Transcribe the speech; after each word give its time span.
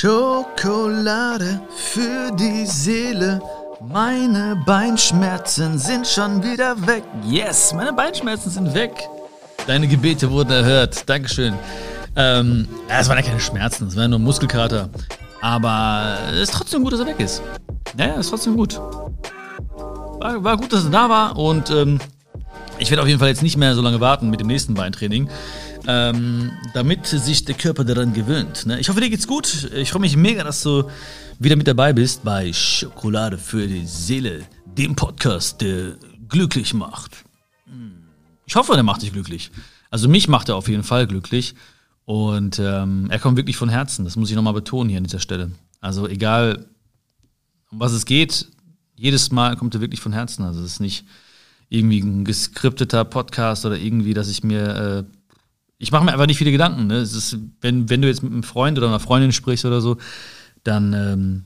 Schokolade 0.00 1.60
für 1.76 2.34
die 2.34 2.64
Seele. 2.64 3.38
Meine 3.86 4.56
Beinschmerzen 4.64 5.78
sind 5.78 6.06
schon 6.06 6.42
wieder 6.42 6.74
weg. 6.86 7.02
Yes, 7.26 7.74
meine 7.74 7.92
Beinschmerzen 7.92 8.48
sind 8.48 8.72
weg. 8.72 8.92
Deine 9.66 9.86
Gebete 9.86 10.30
wurden 10.30 10.52
erhört. 10.52 11.06
Dankeschön. 11.06 11.52
Ähm, 12.16 12.66
es 12.88 13.10
waren 13.10 13.18
ja 13.18 13.22
keine 13.22 13.40
Schmerzen, 13.40 13.88
es 13.88 13.96
war 13.96 14.08
nur 14.08 14.18
Muskelkater. 14.18 14.88
Aber 15.42 16.16
es 16.32 16.44
ist 16.44 16.54
trotzdem 16.54 16.82
gut, 16.82 16.94
dass 16.94 17.00
er 17.00 17.06
weg 17.06 17.20
ist. 17.20 17.42
Ja, 17.98 18.06
ja, 18.06 18.14
ist 18.14 18.30
trotzdem 18.30 18.56
gut. 18.56 18.80
War, 20.18 20.42
war 20.42 20.56
gut, 20.56 20.72
dass 20.72 20.84
er 20.84 20.90
da 20.90 21.10
war 21.10 21.36
und 21.36 21.68
ähm, 21.68 22.00
ich 22.78 22.90
werde 22.90 23.02
auf 23.02 23.08
jeden 23.08 23.20
Fall 23.20 23.28
jetzt 23.28 23.42
nicht 23.42 23.58
mehr 23.58 23.74
so 23.74 23.82
lange 23.82 24.00
warten 24.00 24.30
mit 24.30 24.40
dem 24.40 24.46
nächsten 24.46 24.72
Beintraining 24.72 25.28
ähm, 25.86 26.52
damit 26.74 27.06
sich 27.06 27.44
der 27.44 27.54
Körper 27.54 27.84
daran 27.84 28.12
gewöhnt. 28.12 28.66
Ne? 28.66 28.78
Ich 28.80 28.88
hoffe, 28.88 29.00
dir 29.00 29.10
geht's 29.10 29.26
gut. 29.26 29.70
Ich 29.74 29.90
freue 29.90 30.00
mich 30.00 30.16
mega, 30.16 30.44
dass 30.44 30.62
du 30.62 30.84
wieder 31.38 31.56
mit 31.56 31.66
dabei 31.66 31.92
bist 31.92 32.22
bei 32.24 32.52
Schokolade 32.52 33.38
für 33.38 33.66
die 33.66 33.86
Seele, 33.86 34.44
dem 34.66 34.94
Podcast, 34.94 35.60
der 35.60 35.96
glücklich 36.28 36.74
macht. 36.74 37.24
Hm. 37.64 38.04
Ich 38.46 38.56
hoffe, 38.56 38.74
der 38.74 38.82
macht 38.82 39.02
dich 39.02 39.12
glücklich. 39.12 39.50
Also 39.90 40.08
mich 40.08 40.28
macht 40.28 40.48
er 40.48 40.56
auf 40.56 40.68
jeden 40.68 40.84
Fall 40.84 41.06
glücklich. 41.06 41.54
Und 42.04 42.58
ähm, 42.58 43.06
er 43.10 43.18
kommt 43.18 43.36
wirklich 43.36 43.56
von 43.56 43.68
Herzen. 43.68 44.04
Das 44.04 44.16
muss 44.16 44.30
ich 44.30 44.36
nochmal 44.36 44.54
betonen 44.54 44.88
hier 44.88 44.98
an 44.98 45.04
dieser 45.04 45.20
Stelle. 45.20 45.52
Also 45.80 46.08
egal, 46.08 46.66
um 47.70 47.80
was 47.80 47.92
es 47.92 48.04
geht, 48.04 48.48
jedes 48.96 49.30
Mal 49.30 49.56
kommt 49.56 49.74
er 49.74 49.80
wirklich 49.80 50.00
von 50.00 50.12
Herzen. 50.12 50.44
Also 50.44 50.60
es 50.60 50.72
ist 50.72 50.80
nicht 50.80 51.04
irgendwie 51.68 52.00
ein 52.00 52.24
geskripteter 52.24 53.04
Podcast 53.04 53.64
oder 53.64 53.78
irgendwie, 53.78 54.12
dass 54.12 54.28
ich 54.28 54.42
mir 54.42 55.06
äh, 55.08 55.19
ich 55.80 55.90
mache 55.90 56.04
mir 56.04 56.12
einfach 56.12 56.26
nicht 56.26 56.38
viele 56.38 56.52
Gedanken. 56.52 56.86
Ne? 56.88 56.96
Es 56.96 57.14
ist, 57.14 57.38
wenn, 57.62 57.88
wenn 57.88 58.02
du 58.02 58.08
jetzt 58.08 58.22
mit 58.22 58.30
einem 58.30 58.42
Freund 58.42 58.76
oder 58.76 58.86
einer 58.86 59.00
Freundin 59.00 59.32
sprichst 59.32 59.64
oder 59.64 59.80
so, 59.80 59.96
dann 60.62 60.92
ähm, 60.92 61.44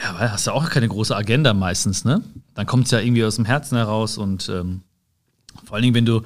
ja, 0.00 0.30
hast 0.30 0.46
du 0.46 0.52
auch 0.52 0.70
keine 0.70 0.88
große 0.88 1.14
Agenda 1.14 1.52
meistens. 1.54 2.04
Ne? 2.04 2.22
Dann 2.54 2.66
kommt 2.66 2.84
es 2.84 2.92
ja 2.92 3.00
irgendwie 3.00 3.24
aus 3.24 3.34
dem 3.34 3.44
Herzen 3.44 3.76
heraus 3.76 4.16
und 4.16 4.48
ähm, 4.48 4.82
vor 5.64 5.74
allen 5.74 5.82
Dingen, 5.82 5.94
wenn 5.96 6.06
du 6.06 6.22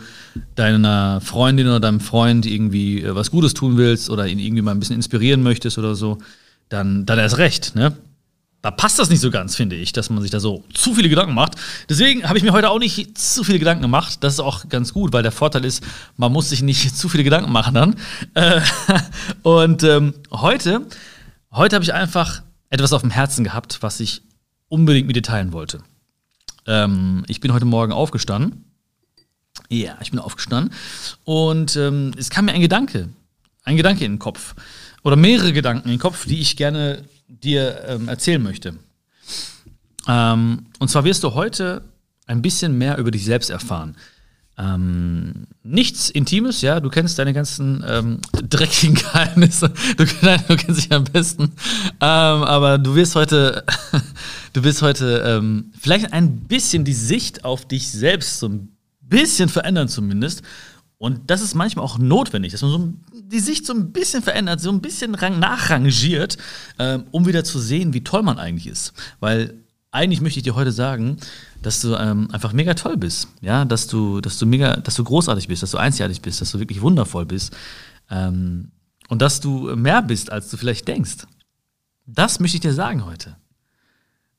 deiner 0.56 1.22
Freundin 1.22 1.66
oder 1.66 1.80
deinem 1.80 2.00
Freund 2.00 2.44
irgendwie 2.44 3.02
äh, 3.02 3.14
was 3.14 3.30
Gutes 3.30 3.54
tun 3.54 3.78
willst 3.78 4.10
oder 4.10 4.26
ihn 4.26 4.38
irgendwie 4.38 4.62
mal 4.62 4.72
ein 4.72 4.80
bisschen 4.80 4.96
inspirieren 4.96 5.42
möchtest 5.42 5.78
oder 5.78 5.94
so, 5.94 6.18
dann, 6.68 7.06
dann 7.06 7.18
erst 7.18 7.38
recht. 7.38 7.74
Ne? 7.74 7.96
Da 8.62 8.72
passt 8.72 8.98
das 8.98 9.08
nicht 9.08 9.20
so 9.20 9.30
ganz, 9.30 9.54
finde 9.54 9.76
ich, 9.76 9.92
dass 9.92 10.10
man 10.10 10.20
sich 10.20 10.32
da 10.32 10.40
so 10.40 10.64
zu 10.74 10.94
viele 10.94 11.08
Gedanken 11.08 11.34
macht. 11.34 11.52
Deswegen 11.88 12.28
habe 12.28 12.38
ich 12.38 12.44
mir 12.44 12.52
heute 12.52 12.70
auch 12.70 12.80
nicht 12.80 13.16
zu 13.16 13.44
viele 13.44 13.60
Gedanken 13.60 13.82
gemacht. 13.82 14.18
Das 14.24 14.34
ist 14.34 14.40
auch 14.40 14.68
ganz 14.68 14.92
gut, 14.92 15.12
weil 15.12 15.22
der 15.22 15.30
Vorteil 15.30 15.64
ist, 15.64 15.84
man 16.16 16.32
muss 16.32 16.48
sich 16.48 16.62
nicht 16.62 16.96
zu 16.96 17.08
viele 17.08 17.22
Gedanken 17.22 17.52
machen 17.52 17.74
dann. 17.74 17.96
Äh, 18.34 18.60
und 19.42 19.84
ähm, 19.84 20.14
heute, 20.32 20.86
heute 21.52 21.76
habe 21.76 21.84
ich 21.84 21.94
einfach 21.94 22.42
etwas 22.70 22.92
auf 22.92 23.02
dem 23.02 23.10
Herzen 23.10 23.44
gehabt, 23.44 23.78
was 23.80 24.00
ich 24.00 24.22
unbedingt 24.68 25.06
mit 25.06 25.14
dir 25.14 25.22
teilen 25.22 25.52
wollte. 25.52 25.80
Ähm, 26.66 27.24
ich 27.28 27.40
bin 27.40 27.52
heute 27.52 27.64
Morgen 27.64 27.92
aufgestanden. 27.92 28.64
Ja, 29.68 29.96
ich 30.00 30.10
bin 30.10 30.18
aufgestanden. 30.18 30.74
Und 31.24 31.76
ähm, 31.76 32.12
es 32.16 32.28
kam 32.28 32.46
mir 32.46 32.52
ein 32.52 32.60
Gedanke. 32.60 33.08
Ein 33.62 33.76
Gedanke 33.76 34.04
in 34.04 34.12
den 34.12 34.18
Kopf. 34.18 34.56
Oder 35.04 35.14
mehrere 35.14 35.52
Gedanken 35.52 35.84
in 35.88 35.94
den 35.94 36.00
Kopf, 36.00 36.26
die 36.26 36.40
ich 36.40 36.56
gerne 36.56 37.04
dir 37.28 37.84
ähm, 37.86 38.08
erzählen 38.08 38.42
möchte. 38.42 38.74
Ähm, 40.06 40.66
und 40.78 40.88
zwar 40.88 41.04
wirst 41.04 41.22
du 41.22 41.34
heute 41.34 41.82
ein 42.26 42.42
bisschen 42.42 42.76
mehr 42.76 42.98
über 42.98 43.10
dich 43.10 43.24
selbst 43.24 43.50
erfahren. 43.50 43.96
Ähm, 44.58 45.46
nichts 45.62 46.10
Intimes, 46.10 46.62
ja, 46.62 46.80
du 46.80 46.88
kennst 46.88 47.18
deine 47.20 47.32
ganzen 47.32 47.84
ähm, 47.86 48.20
dreckigen 48.32 48.96
Geheimnisse, 48.96 49.72
du, 49.96 50.04
nein, 50.22 50.42
du 50.48 50.56
kennst 50.56 50.82
dich 50.82 50.92
am 50.92 51.04
besten, 51.04 51.44
ähm, 51.44 51.52
aber 52.00 52.78
du 52.78 52.96
wirst 52.96 53.14
heute, 53.14 53.62
du 54.54 54.64
wirst 54.64 54.82
heute 54.82 55.22
ähm, 55.24 55.70
vielleicht 55.78 56.12
ein 56.12 56.40
bisschen 56.40 56.84
die 56.84 56.92
Sicht 56.92 57.44
auf 57.44 57.68
dich 57.68 57.88
selbst 57.88 58.40
so 58.40 58.48
ein 58.48 58.76
bisschen 59.00 59.48
verändern 59.48 59.88
zumindest 59.88 60.42
und 60.98 61.30
das 61.30 61.42
ist 61.42 61.54
manchmal 61.54 61.84
auch 61.84 61.98
notwendig, 61.98 62.52
dass 62.52 62.62
man 62.62 62.70
so 62.70 62.92
die 63.12 63.38
Sicht 63.38 63.64
so 63.64 63.72
ein 63.72 63.92
bisschen 63.92 64.22
verändert, 64.22 64.60
so 64.60 64.70
ein 64.70 64.80
bisschen 64.80 65.12
nachrangiert, 65.12 66.38
äh, 66.78 66.98
um 67.12 67.26
wieder 67.26 67.44
zu 67.44 67.60
sehen, 67.60 67.94
wie 67.94 68.02
toll 68.02 68.22
man 68.22 68.38
eigentlich 68.38 68.66
ist. 68.66 68.92
Weil 69.20 69.54
eigentlich 69.92 70.20
möchte 70.20 70.40
ich 70.40 70.44
dir 70.44 70.56
heute 70.56 70.72
sagen, 70.72 71.18
dass 71.62 71.80
du 71.80 71.94
ähm, 71.94 72.28
einfach 72.32 72.52
mega 72.52 72.74
toll 72.74 72.96
bist, 72.96 73.28
ja, 73.40 73.64
dass 73.64 73.86
du, 73.86 74.20
dass 74.20 74.38
du 74.38 74.46
mega, 74.46 74.76
dass 74.76 74.96
du 74.96 75.04
großartig 75.04 75.46
bist, 75.46 75.62
dass 75.62 75.70
du 75.70 75.78
einzigartig 75.78 76.20
bist, 76.20 76.40
dass 76.40 76.50
du 76.50 76.58
wirklich 76.58 76.80
wundervoll 76.82 77.26
bist 77.26 77.56
ähm, 78.10 78.72
und 79.08 79.22
dass 79.22 79.40
du 79.40 79.76
mehr 79.76 80.02
bist, 80.02 80.32
als 80.32 80.50
du 80.50 80.56
vielleicht 80.56 80.88
denkst. 80.88 81.26
Das 82.06 82.40
möchte 82.40 82.56
ich 82.56 82.60
dir 82.62 82.74
sagen 82.74 83.06
heute. 83.06 83.36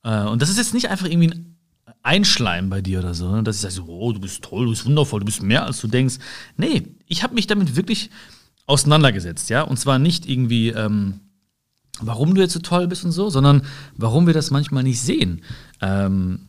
Äh, 0.03 0.23
und 0.23 0.41
das 0.41 0.49
ist 0.49 0.57
jetzt 0.57 0.73
nicht 0.73 0.89
einfach 0.89 1.07
irgendwie 1.07 1.31
ein 1.31 1.48
einschleimen 2.03 2.69
bei 2.69 2.81
dir 2.81 2.99
oder 2.99 3.13
so. 3.13 3.29
Ne? 3.31 3.43
Dass 3.43 3.57
ich 3.57 3.73
sage, 3.73 3.87
oh, 3.89 4.13
du 4.13 4.19
bist 4.19 4.43
toll, 4.43 4.65
du 4.65 4.71
bist 4.71 4.85
wundervoll, 4.85 5.19
du 5.19 5.25
bist 5.25 5.43
mehr 5.43 5.65
als 5.65 5.81
du 5.81 5.87
denkst. 5.87 6.15
Nee, 6.57 6.83
ich 7.07 7.23
habe 7.23 7.35
mich 7.35 7.47
damit 7.47 7.75
wirklich 7.75 8.09
auseinandergesetzt, 8.65 9.49
ja. 9.49 9.63
Und 9.63 9.77
zwar 9.77 9.99
nicht 9.99 10.29
irgendwie, 10.29 10.69
ähm, 10.69 11.21
warum 12.01 12.35
du 12.35 12.41
jetzt 12.41 12.53
so 12.53 12.59
toll 12.59 12.87
bist 12.87 13.03
und 13.03 13.11
so, 13.11 13.29
sondern 13.29 13.63
warum 13.95 14.27
wir 14.27 14.33
das 14.33 14.51
manchmal 14.51 14.83
nicht 14.83 15.01
sehen. 15.01 15.41
Ähm, 15.81 16.48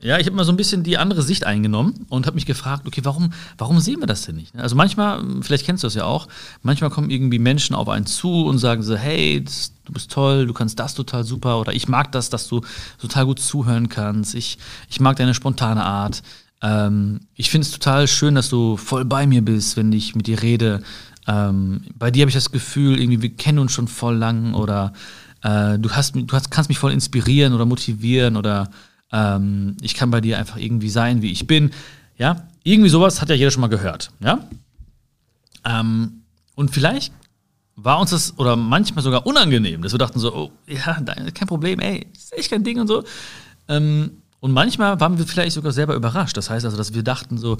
ja, 0.00 0.18
ich 0.18 0.26
habe 0.26 0.36
mal 0.36 0.44
so 0.44 0.52
ein 0.52 0.56
bisschen 0.56 0.82
die 0.82 0.98
andere 0.98 1.22
Sicht 1.22 1.44
eingenommen 1.44 2.06
und 2.10 2.26
habe 2.26 2.34
mich 2.34 2.44
gefragt, 2.44 2.86
okay, 2.86 3.00
warum, 3.04 3.32
warum 3.56 3.80
sehen 3.80 4.00
wir 4.00 4.06
das 4.06 4.26
denn 4.26 4.36
nicht? 4.36 4.54
Also 4.56 4.76
manchmal, 4.76 5.22
vielleicht 5.40 5.64
kennst 5.64 5.82
du 5.82 5.86
das 5.86 5.94
ja 5.94 6.04
auch, 6.04 6.28
manchmal 6.62 6.90
kommen 6.90 7.08
irgendwie 7.10 7.38
Menschen 7.38 7.74
auf 7.74 7.88
einen 7.88 8.06
zu 8.06 8.44
und 8.44 8.58
sagen 8.58 8.82
so, 8.82 8.94
hey, 8.94 9.42
das, 9.42 9.72
du 9.86 9.92
bist 9.92 10.10
toll, 10.10 10.46
du 10.46 10.52
kannst 10.52 10.78
das 10.78 10.94
total 10.94 11.24
super 11.24 11.58
oder 11.60 11.72
ich 11.72 11.88
mag 11.88 12.12
das, 12.12 12.28
dass 12.28 12.46
du 12.46 12.60
total 13.00 13.24
gut 13.24 13.40
zuhören 13.40 13.88
kannst, 13.88 14.34
ich, 14.34 14.58
ich 14.90 15.00
mag 15.00 15.16
deine 15.16 15.34
spontane 15.34 15.84
Art. 15.84 16.22
Ähm, 16.62 17.20
ich 17.34 17.50
finde 17.50 17.66
es 17.66 17.72
total 17.72 18.06
schön, 18.06 18.34
dass 18.34 18.50
du 18.50 18.76
voll 18.76 19.04
bei 19.04 19.26
mir 19.26 19.42
bist, 19.42 19.76
wenn 19.76 19.92
ich 19.92 20.14
mit 20.14 20.26
dir 20.26 20.42
rede. 20.42 20.82
Ähm, 21.26 21.82
bei 21.98 22.10
dir 22.10 22.22
habe 22.22 22.28
ich 22.28 22.34
das 22.34 22.52
Gefühl, 22.52 23.00
irgendwie, 23.00 23.22
wir 23.22 23.34
kennen 23.34 23.58
uns 23.58 23.72
schon 23.72 23.88
voll 23.88 24.16
lang 24.16 24.54
oder 24.54 24.92
äh, 25.42 25.78
du, 25.78 25.90
hast, 25.90 26.14
du 26.14 26.26
hast, 26.32 26.50
kannst 26.50 26.68
mich 26.68 26.78
voll 26.78 26.92
inspirieren 26.92 27.52
oder 27.52 27.64
motivieren 27.64 28.36
oder 28.36 28.70
ähm, 29.12 29.76
ich 29.80 29.94
kann 29.94 30.10
bei 30.10 30.20
dir 30.20 30.38
einfach 30.38 30.56
irgendwie 30.56 30.90
sein, 30.90 31.22
wie 31.22 31.32
ich 31.32 31.46
bin. 31.46 31.70
Ja, 32.18 32.48
irgendwie 32.64 32.90
sowas 32.90 33.20
hat 33.20 33.28
ja 33.28 33.34
jeder 33.34 33.50
schon 33.50 33.60
mal 33.60 33.68
gehört. 33.68 34.10
Ja, 34.20 34.40
ähm, 35.66 36.22
und 36.54 36.70
vielleicht 36.70 37.12
war 37.74 38.00
uns 38.00 38.10
das 38.10 38.38
oder 38.38 38.56
manchmal 38.56 39.04
sogar 39.04 39.26
unangenehm, 39.26 39.82
dass 39.82 39.92
wir 39.92 39.98
dachten 39.98 40.18
so, 40.18 40.34
oh, 40.34 40.52
ja, 40.66 40.94
kein 41.34 41.48
Problem, 41.48 41.80
ey, 41.80 42.06
ist 42.14 42.32
echt 42.32 42.50
kein 42.50 42.64
Ding 42.64 42.80
und 42.80 42.86
so. 42.86 43.04
Ähm, 43.68 44.22
und 44.40 44.52
manchmal 44.52 44.98
waren 45.00 45.18
wir 45.18 45.26
vielleicht 45.26 45.52
sogar 45.52 45.72
selber 45.72 45.94
überrascht. 45.94 46.36
Das 46.36 46.48
heißt 46.48 46.64
also, 46.64 46.76
dass 46.76 46.94
wir 46.94 47.02
dachten 47.02 47.36
so, 47.36 47.58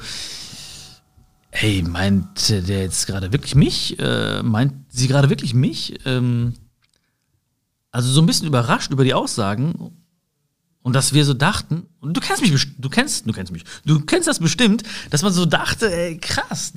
hey, 1.51 1.83
meint 1.83 2.49
der 2.49 2.83
jetzt 2.83 3.07
gerade 3.07 3.33
wirklich 3.33 3.55
mich? 3.55 3.99
Äh, 3.99 4.43
meint 4.43 4.73
sie 4.89 5.09
gerade 5.09 5.29
wirklich 5.29 5.53
mich? 5.53 5.99
Ähm, 6.07 6.55
also 7.91 8.11
so 8.11 8.21
ein 8.23 8.27
bisschen 8.27 8.47
überrascht 8.47 8.93
über 8.93 9.05
die 9.05 9.15
Aussagen 9.15 9.91
und 10.87 10.93
dass 10.93 11.13
wir 11.13 11.25
so 11.25 11.35
dachten, 11.35 11.89
du 12.01 12.21
kennst 12.21 12.43
mich, 12.43 12.53
du 12.79 12.89
kennst, 12.89 13.27
du 13.27 13.33
kennst 13.33 13.51
mich, 13.51 13.65
du 13.85 13.99
kennst 14.03 14.29
das 14.29 14.39
bestimmt, 14.39 14.85
dass 15.11 15.23
man 15.23 15.33
so 15.33 15.45
dachte, 15.45 15.93
ey, 15.93 16.17
krass, 16.17 16.75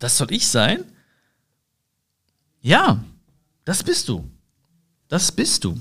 das 0.00 0.18
soll 0.18 0.32
ich 0.32 0.48
sein? 0.48 0.82
Ja, 2.62 3.04
das 3.64 3.84
bist 3.84 4.08
du. 4.08 4.28
Das 5.06 5.30
bist 5.30 5.62
du. 5.62 5.80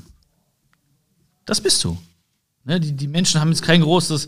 Das 1.45 1.59
bist 1.59 1.83
du. 1.83 1.97
Ne, 2.63 2.79
die, 2.79 2.91
die 2.91 3.07
Menschen 3.07 3.41
haben 3.41 3.49
jetzt 3.49 3.63
kein 3.63 3.81
großes 3.81 4.27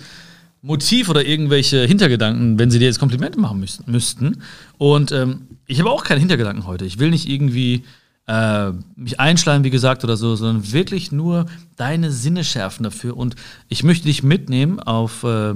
Motiv 0.64 1.10
oder 1.10 1.24
irgendwelche 1.24 1.86
Hintergedanken, 1.86 2.58
wenn 2.58 2.72
sie 2.72 2.80
dir 2.80 2.86
jetzt 2.86 2.98
Komplimente 2.98 3.40
machen 3.40 3.60
müssten. 3.60 3.92
müssten. 3.92 4.42
Und 4.80 5.12
ähm, 5.12 5.60
ich 5.68 5.80
habe 5.80 5.92
auch 5.92 6.04
keine 6.04 6.20
Hintergedanken 6.20 6.66
heute. 6.66 6.86
Ich 6.86 6.98
will 6.98 7.12
nicht 7.12 7.30
irgendwie 7.30 7.84
äh, 8.28 8.72
mich 8.96 9.20
einschleimen, 9.20 9.64
wie 9.64 9.70
gesagt, 9.70 10.04
oder 10.04 10.18
so, 10.18 10.36
sondern 10.36 10.72
wirklich 10.72 11.12
nur 11.12 11.46
deine 11.76 12.12
Sinne 12.12 12.44
schärfen 12.44 12.84
dafür. 12.84 13.18
Und 13.18 13.36
ich 13.70 13.84
möchte 13.84 14.06
dich 14.06 14.24
mitnehmen 14.24 14.80
auf, 14.80 15.24
äh, 15.24 15.54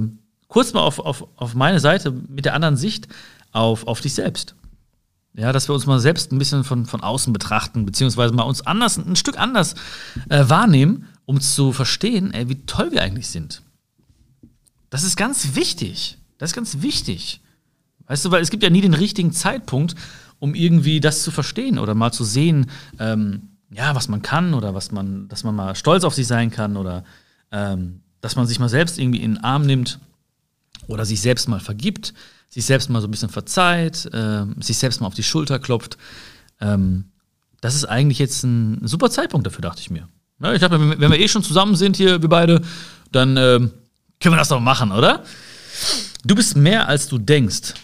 kurz 0.48 0.72
mal 0.72 0.80
auf, 0.80 0.98
auf, 0.98 1.26
auf 1.36 1.54
meine 1.54 1.80
Seite 1.80 2.12
mit 2.12 2.44
der 2.44 2.54
anderen 2.54 2.76
Sicht 2.76 3.08
auf, 3.52 3.86
auf 3.86 4.00
dich 4.00 4.14
selbst. 4.14 4.54
Ja, 5.34 5.52
dass 5.52 5.68
wir 5.68 5.74
uns 5.74 5.86
mal 5.86 6.00
selbst 6.00 6.32
ein 6.32 6.38
bisschen 6.38 6.64
von, 6.64 6.86
von 6.86 7.02
außen 7.02 7.32
betrachten, 7.32 7.86
beziehungsweise 7.86 8.34
mal 8.34 8.42
uns 8.42 8.66
anders, 8.66 8.98
ein 8.98 9.16
Stück 9.16 9.38
anders 9.38 9.74
äh, 10.28 10.48
wahrnehmen, 10.48 11.06
um 11.24 11.40
zu 11.40 11.72
verstehen, 11.72 12.32
ey, 12.32 12.48
wie 12.48 12.66
toll 12.66 12.90
wir 12.90 13.02
eigentlich 13.02 13.28
sind. 13.28 13.62
Das 14.90 15.04
ist 15.04 15.16
ganz 15.16 15.54
wichtig. 15.54 16.18
Das 16.38 16.50
ist 16.50 16.56
ganz 16.56 16.82
wichtig. 16.82 17.40
Weißt 18.06 18.24
du, 18.24 18.32
weil 18.32 18.42
es 18.42 18.50
gibt 18.50 18.64
ja 18.64 18.70
nie 18.70 18.80
den 18.80 18.94
richtigen 18.94 19.30
Zeitpunkt, 19.30 19.94
um 20.40 20.54
irgendwie 20.54 20.98
das 20.98 21.22
zu 21.22 21.30
verstehen 21.30 21.78
oder 21.78 21.94
mal 21.94 22.12
zu 22.12 22.24
sehen, 22.24 22.66
ähm, 22.98 23.42
ja, 23.70 23.94
was 23.94 24.08
man 24.08 24.22
kann 24.22 24.54
oder 24.54 24.74
was 24.74 24.90
man, 24.90 25.28
dass 25.28 25.44
man 25.44 25.54
mal 25.54 25.76
stolz 25.76 26.02
auf 26.02 26.14
sich 26.14 26.26
sein 26.26 26.50
kann 26.50 26.76
oder 26.76 27.04
ähm, 27.52 28.00
dass 28.20 28.34
man 28.34 28.46
sich 28.46 28.58
mal 28.58 28.68
selbst 28.68 28.98
irgendwie 28.98 29.22
in 29.22 29.34
den 29.34 29.44
Arm 29.44 29.64
nimmt 29.64 30.00
oder 30.88 31.04
sich 31.04 31.20
selbst 31.20 31.48
mal 31.48 31.60
vergibt, 31.60 32.12
sich 32.48 32.64
selbst 32.64 32.90
mal 32.90 33.00
so 33.00 33.06
ein 33.06 33.12
bisschen 33.12 33.28
verzeiht, 33.28 34.06
äh, 34.12 34.44
sich 34.58 34.76
selbst 34.78 35.00
mal 35.00 35.06
auf 35.06 35.14
die 35.14 35.22
Schulter 35.22 35.60
klopft. 35.60 35.98
Ähm, 36.60 37.04
das 37.60 37.74
ist 37.74 37.84
eigentlich 37.84 38.18
jetzt 38.18 38.42
ein 38.42 38.86
super 38.86 39.10
Zeitpunkt 39.10 39.46
dafür, 39.46 39.62
dachte 39.62 39.80
ich 39.80 39.90
mir. 39.90 40.08
Ja, 40.42 40.54
ich 40.54 40.60
dachte, 40.60 40.80
wenn 40.80 41.12
wir 41.12 41.20
eh 41.20 41.28
schon 41.28 41.42
zusammen 41.42 41.76
sind 41.76 41.96
hier, 41.96 42.22
wir 42.22 42.28
beide, 42.28 42.62
dann 43.12 43.36
ähm, 43.36 43.70
können 44.20 44.34
wir 44.34 44.38
das 44.38 44.48
doch 44.48 44.60
machen, 44.60 44.90
oder? 44.90 45.22
Du 46.24 46.34
bist 46.34 46.56
mehr, 46.56 46.88
als 46.88 47.08
du 47.08 47.18
denkst. 47.18 47.74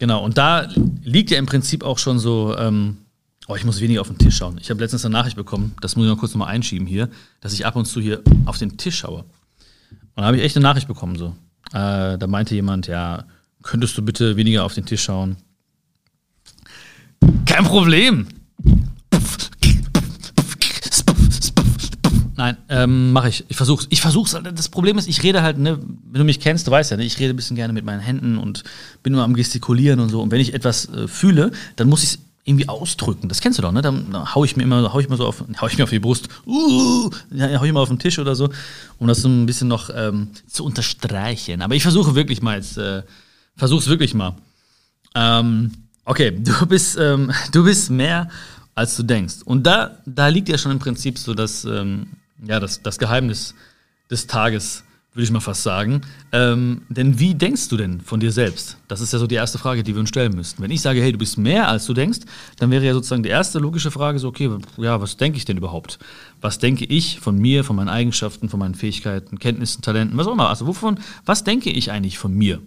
Genau, 0.00 0.24
und 0.24 0.38
da 0.38 0.66
liegt 1.02 1.30
ja 1.30 1.36
im 1.36 1.44
Prinzip 1.44 1.84
auch 1.84 1.98
schon 1.98 2.18
so, 2.18 2.56
ähm, 2.56 2.96
oh, 3.48 3.54
ich 3.54 3.66
muss 3.66 3.82
weniger 3.82 4.00
auf 4.00 4.08
den 4.08 4.16
Tisch 4.16 4.38
schauen. 4.38 4.56
Ich 4.58 4.70
habe 4.70 4.80
letztens 4.80 5.04
eine 5.04 5.12
Nachricht 5.12 5.36
bekommen, 5.36 5.74
das 5.82 5.94
muss 5.94 6.06
ich 6.06 6.10
noch 6.10 6.18
kurz 6.18 6.32
nochmal 6.32 6.48
einschieben 6.48 6.86
hier, 6.86 7.10
dass 7.42 7.52
ich 7.52 7.66
ab 7.66 7.76
und 7.76 7.84
zu 7.84 8.00
hier 8.00 8.22
auf 8.46 8.56
den 8.56 8.78
Tisch 8.78 8.96
schaue. 8.96 9.18
Und 9.20 10.16
da 10.16 10.24
habe 10.24 10.38
ich 10.38 10.42
echt 10.42 10.56
eine 10.56 10.62
Nachricht 10.62 10.88
bekommen, 10.88 11.16
so. 11.16 11.36
Äh, 11.74 12.16
da 12.16 12.26
meinte 12.26 12.54
jemand, 12.54 12.86
ja, 12.86 13.24
könntest 13.62 13.96
du 13.98 14.02
bitte 14.02 14.36
weniger 14.36 14.64
auf 14.64 14.72
den 14.72 14.86
Tisch 14.86 15.02
schauen? 15.02 15.36
Kein 17.44 17.64
Problem. 17.64 18.26
Nein, 22.40 22.56
ähm, 22.70 23.12
mache 23.12 23.28
ich. 23.28 23.44
Ich 23.48 23.56
versuch's. 23.58 23.86
Ich 23.90 24.00
versuch's. 24.00 24.34
Das 24.54 24.70
Problem 24.70 24.96
ist, 24.96 25.06
ich 25.06 25.22
rede 25.22 25.42
halt, 25.42 25.58
ne, 25.58 25.78
wenn 25.78 26.20
du 26.20 26.24
mich 26.24 26.40
kennst, 26.40 26.66
du 26.66 26.70
weißt 26.70 26.90
ja, 26.90 26.96
ne, 26.96 27.04
ich 27.04 27.18
rede 27.18 27.34
ein 27.34 27.36
bisschen 27.36 27.54
gerne 27.54 27.74
mit 27.74 27.84
meinen 27.84 28.00
Händen 28.00 28.38
und 28.38 28.64
bin 29.02 29.12
nur 29.12 29.22
am 29.22 29.34
gestikulieren 29.34 30.00
und 30.00 30.08
so. 30.08 30.22
Und 30.22 30.30
wenn 30.30 30.40
ich 30.40 30.54
etwas 30.54 30.88
äh, 30.88 31.06
fühle, 31.06 31.52
dann 31.76 31.90
muss 31.90 32.02
ich 32.02 32.12
es 32.12 32.18
irgendwie 32.44 32.66
ausdrücken. 32.66 33.28
Das 33.28 33.42
kennst 33.42 33.58
du 33.58 33.62
doch, 33.62 33.72
ne? 33.72 33.82
Dann, 33.82 34.10
dann 34.10 34.34
hau 34.34 34.42
ich 34.42 34.56
mir 34.56 34.62
immer, 34.62 34.90
hau 34.90 35.00
ich 35.00 35.10
mir 35.10 35.18
so 35.18 35.26
auf, 35.26 35.44
hau 35.60 35.66
ich 35.66 35.76
mir 35.76 35.84
auf 35.84 35.90
die 35.90 35.98
Brust, 35.98 36.30
uh, 36.46 37.10
hau 37.10 37.64
ich 37.64 37.72
mal 37.72 37.80
auf 37.80 37.90
den 37.90 37.98
Tisch 37.98 38.18
oder 38.18 38.34
so, 38.34 38.48
um 38.96 39.06
das 39.06 39.20
so 39.20 39.28
ein 39.28 39.44
bisschen 39.44 39.68
noch 39.68 39.90
ähm, 39.94 40.28
zu 40.46 40.64
unterstreichen. 40.64 41.60
Aber 41.60 41.74
ich 41.74 41.82
versuche 41.82 42.14
wirklich 42.14 42.40
mal 42.40 42.56
jetzt, 42.56 42.78
äh, 42.78 43.02
versuch's 43.54 43.88
wirklich 43.88 44.14
mal. 44.14 44.34
Ähm, 45.14 45.72
okay, 46.06 46.30
du 46.40 46.64
bist, 46.64 46.96
ähm, 46.98 47.32
du 47.52 47.64
bist 47.64 47.90
mehr, 47.90 48.30
als 48.74 48.96
du 48.96 49.02
denkst. 49.02 49.42
Und 49.44 49.66
da, 49.66 49.98
da 50.06 50.28
liegt 50.28 50.48
ja 50.48 50.56
schon 50.56 50.72
im 50.72 50.78
Prinzip 50.78 51.18
so 51.18 51.34
das, 51.34 51.66
ähm, 51.66 52.06
ja, 52.46 52.60
das, 52.60 52.82
das 52.82 52.98
Geheimnis 52.98 53.54
des 54.10 54.26
Tages, 54.26 54.84
würde 55.12 55.24
ich 55.24 55.30
mal 55.30 55.40
fast 55.40 55.62
sagen. 55.62 56.02
Ähm, 56.32 56.82
denn 56.88 57.18
wie 57.18 57.34
denkst 57.34 57.68
du 57.68 57.76
denn 57.76 58.00
von 58.00 58.20
dir 58.20 58.30
selbst? 58.30 58.76
Das 58.86 59.00
ist 59.00 59.12
ja 59.12 59.18
so 59.18 59.26
die 59.26 59.34
erste 59.34 59.58
Frage, 59.58 59.82
die 59.82 59.94
wir 59.94 60.00
uns 60.00 60.08
stellen 60.08 60.34
müssten. 60.34 60.62
Wenn 60.62 60.70
ich 60.70 60.80
sage, 60.80 61.00
hey, 61.02 61.12
du 61.12 61.18
bist 61.18 61.36
mehr 61.36 61.68
als 61.68 61.86
du 61.86 61.94
denkst, 61.94 62.20
dann 62.58 62.70
wäre 62.70 62.84
ja 62.84 62.92
sozusagen 62.92 63.22
die 63.22 63.28
erste 63.28 63.58
logische 63.58 63.90
Frage 63.90 64.18
so, 64.18 64.28
okay, 64.28 64.50
ja, 64.76 65.00
was 65.00 65.16
denke 65.16 65.38
ich 65.38 65.44
denn 65.44 65.56
überhaupt? 65.56 65.98
Was 66.40 66.58
denke 66.58 66.84
ich 66.84 67.18
von 67.20 67.36
mir, 67.36 67.64
von 67.64 67.76
meinen 67.76 67.88
Eigenschaften, 67.88 68.48
von 68.48 68.60
meinen 68.60 68.74
Fähigkeiten, 68.74 69.38
Kenntnissen, 69.38 69.82
Talenten, 69.82 70.16
was 70.16 70.26
auch 70.26 70.32
immer? 70.32 70.48
Also 70.48 70.66
wovon, 70.66 71.00
was 71.24 71.42
denke 71.44 71.70
ich 71.70 71.90
eigentlich 71.90 72.18
von 72.18 72.32
mir? 72.32 72.60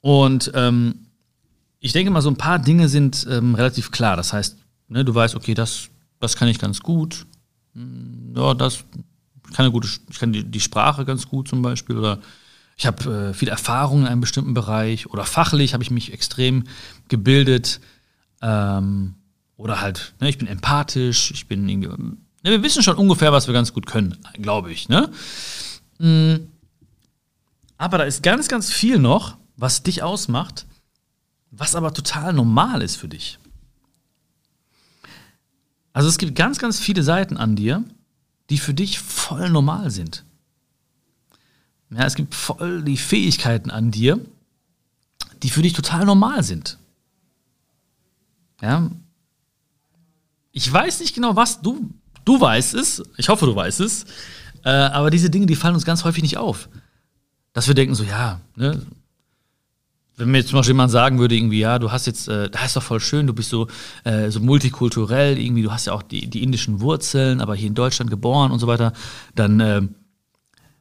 Und 0.00 0.52
ähm, 0.54 1.06
ich 1.80 1.92
denke 1.92 2.10
mal, 2.10 2.22
so 2.22 2.30
ein 2.30 2.36
paar 2.36 2.58
Dinge 2.58 2.88
sind 2.88 3.26
ähm, 3.28 3.54
relativ 3.54 3.90
klar. 3.90 4.16
Das 4.16 4.32
heißt, 4.32 4.56
ne, 4.88 5.04
du 5.04 5.14
weißt, 5.14 5.34
okay, 5.34 5.54
das, 5.54 5.88
das 6.20 6.36
kann 6.36 6.48
ich 6.48 6.58
ganz 6.58 6.80
gut, 6.80 7.26
ja, 7.74 8.54
das 8.54 8.84
kann 9.52 9.66
eine 9.66 9.72
gute, 9.72 9.88
ich 10.10 10.18
kann 10.18 10.32
die, 10.32 10.44
die 10.44 10.60
Sprache 10.60 11.04
ganz 11.04 11.28
gut 11.28 11.48
zum 11.48 11.62
Beispiel 11.62 11.96
oder 11.96 12.20
ich 12.76 12.86
habe 12.86 13.30
äh, 13.30 13.34
viel 13.34 13.48
Erfahrung 13.48 14.02
in 14.02 14.06
einem 14.08 14.20
bestimmten 14.20 14.54
Bereich 14.54 15.06
oder 15.06 15.24
fachlich 15.24 15.74
habe 15.74 15.82
ich 15.82 15.90
mich 15.90 16.12
extrem 16.12 16.64
gebildet 17.08 17.80
ähm, 18.42 19.14
oder 19.56 19.80
halt, 19.80 20.14
ne, 20.20 20.28
ich 20.28 20.38
bin 20.38 20.48
empathisch, 20.48 21.30
ich 21.30 21.46
bin 21.46 21.68
irgendwie, 21.68 21.88
ne, 21.88 22.16
wir 22.42 22.62
wissen 22.62 22.82
schon 22.82 22.96
ungefähr, 22.96 23.32
was 23.32 23.46
wir 23.46 23.54
ganz 23.54 23.72
gut 23.72 23.86
können, 23.86 24.18
glaube 24.34 24.72
ich, 24.72 24.88
ne? 24.88 25.10
Mhm. 25.98 26.48
Aber 27.76 27.98
da 27.98 28.04
ist 28.04 28.22
ganz, 28.22 28.48
ganz 28.48 28.72
viel 28.72 28.98
noch, 28.98 29.36
was 29.56 29.82
dich 29.82 30.02
ausmacht, 30.02 30.66
was 31.50 31.74
aber 31.74 31.92
total 31.92 32.32
normal 32.32 32.82
ist 32.82 32.96
für 32.96 33.08
dich. 33.08 33.38
Also 35.94 36.08
es 36.08 36.18
gibt 36.18 36.34
ganz, 36.34 36.58
ganz 36.58 36.78
viele 36.78 37.02
Seiten 37.02 37.38
an 37.38 37.56
dir, 37.56 37.82
die 38.50 38.58
für 38.58 38.74
dich 38.74 38.98
voll 38.98 39.48
normal 39.48 39.90
sind. 39.90 40.24
Ja, 41.88 42.04
es 42.04 42.16
gibt 42.16 42.34
voll 42.34 42.82
die 42.82 42.96
Fähigkeiten 42.96 43.70
an 43.70 43.92
dir, 43.92 44.18
die 45.42 45.50
für 45.50 45.62
dich 45.62 45.72
total 45.72 46.04
normal 46.04 46.42
sind. 46.42 46.78
Ja. 48.60 48.90
Ich 50.50 50.70
weiß 50.70 51.00
nicht 51.00 51.14
genau, 51.14 51.36
was 51.36 51.62
du, 51.62 51.90
du 52.24 52.40
weißt 52.40 52.74
es, 52.74 53.02
ich 53.16 53.28
hoffe, 53.28 53.46
du 53.46 53.54
weißt 53.54 53.80
es, 53.80 54.04
äh, 54.64 54.70
aber 54.70 55.10
diese 55.10 55.30
Dinge, 55.30 55.46
die 55.46 55.56
fallen 55.56 55.74
uns 55.74 55.84
ganz 55.84 56.02
häufig 56.04 56.22
nicht 56.22 56.38
auf. 56.38 56.68
Dass 57.52 57.68
wir 57.68 57.74
denken 57.74 57.94
so, 57.94 58.02
ja, 58.02 58.40
ne, 58.56 58.82
wenn 60.16 60.30
mir 60.30 60.38
jetzt 60.38 60.50
zum 60.50 60.58
Beispiel 60.58 60.74
jemand 60.74 60.92
sagen 60.92 61.18
würde, 61.18 61.34
irgendwie, 61.34 61.60
ja, 61.60 61.78
du 61.78 61.90
hast 61.90 62.06
jetzt, 62.06 62.28
äh, 62.28 62.48
das 62.48 62.66
ist 62.66 62.76
doch 62.76 62.82
voll 62.82 63.00
schön, 63.00 63.26
du 63.26 63.34
bist 63.34 63.50
so, 63.50 63.66
äh, 64.04 64.30
so 64.30 64.40
multikulturell, 64.40 65.38
irgendwie, 65.38 65.62
du 65.62 65.72
hast 65.72 65.86
ja 65.86 65.92
auch 65.92 66.02
die, 66.02 66.28
die 66.28 66.42
indischen 66.42 66.80
Wurzeln, 66.80 67.40
aber 67.40 67.54
hier 67.54 67.68
in 67.68 67.74
Deutschland 67.74 68.10
geboren 68.10 68.52
und 68.52 68.60
so 68.60 68.66
weiter, 68.66 68.92
dann, 69.34 69.60
äh, 69.60 69.82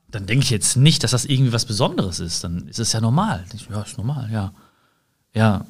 dann 0.09 0.27
denke 0.27 0.43
ich 0.43 0.51
jetzt 0.51 0.77
nicht, 0.77 1.03
dass 1.03 1.11
das 1.11 1.25
irgendwie 1.25 1.53
was 1.53 1.65
Besonderes 1.65 2.19
ist. 2.19 2.43
Dann 2.43 2.67
ist 2.67 2.79
es 2.79 2.93
ja 2.93 3.01
normal. 3.01 3.43
Ich, 3.53 3.67
ja, 3.67 3.81
ist 3.81 3.97
normal, 3.97 4.29
ja. 4.31 4.53
Ja. 5.33 5.65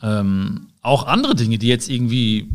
Ähm, 0.00 0.68
auch 0.80 1.06
andere 1.06 1.34
Dinge, 1.34 1.58
die 1.58 1.68
jetzt 1.68 1.90
irgendwie, 1.90 2.48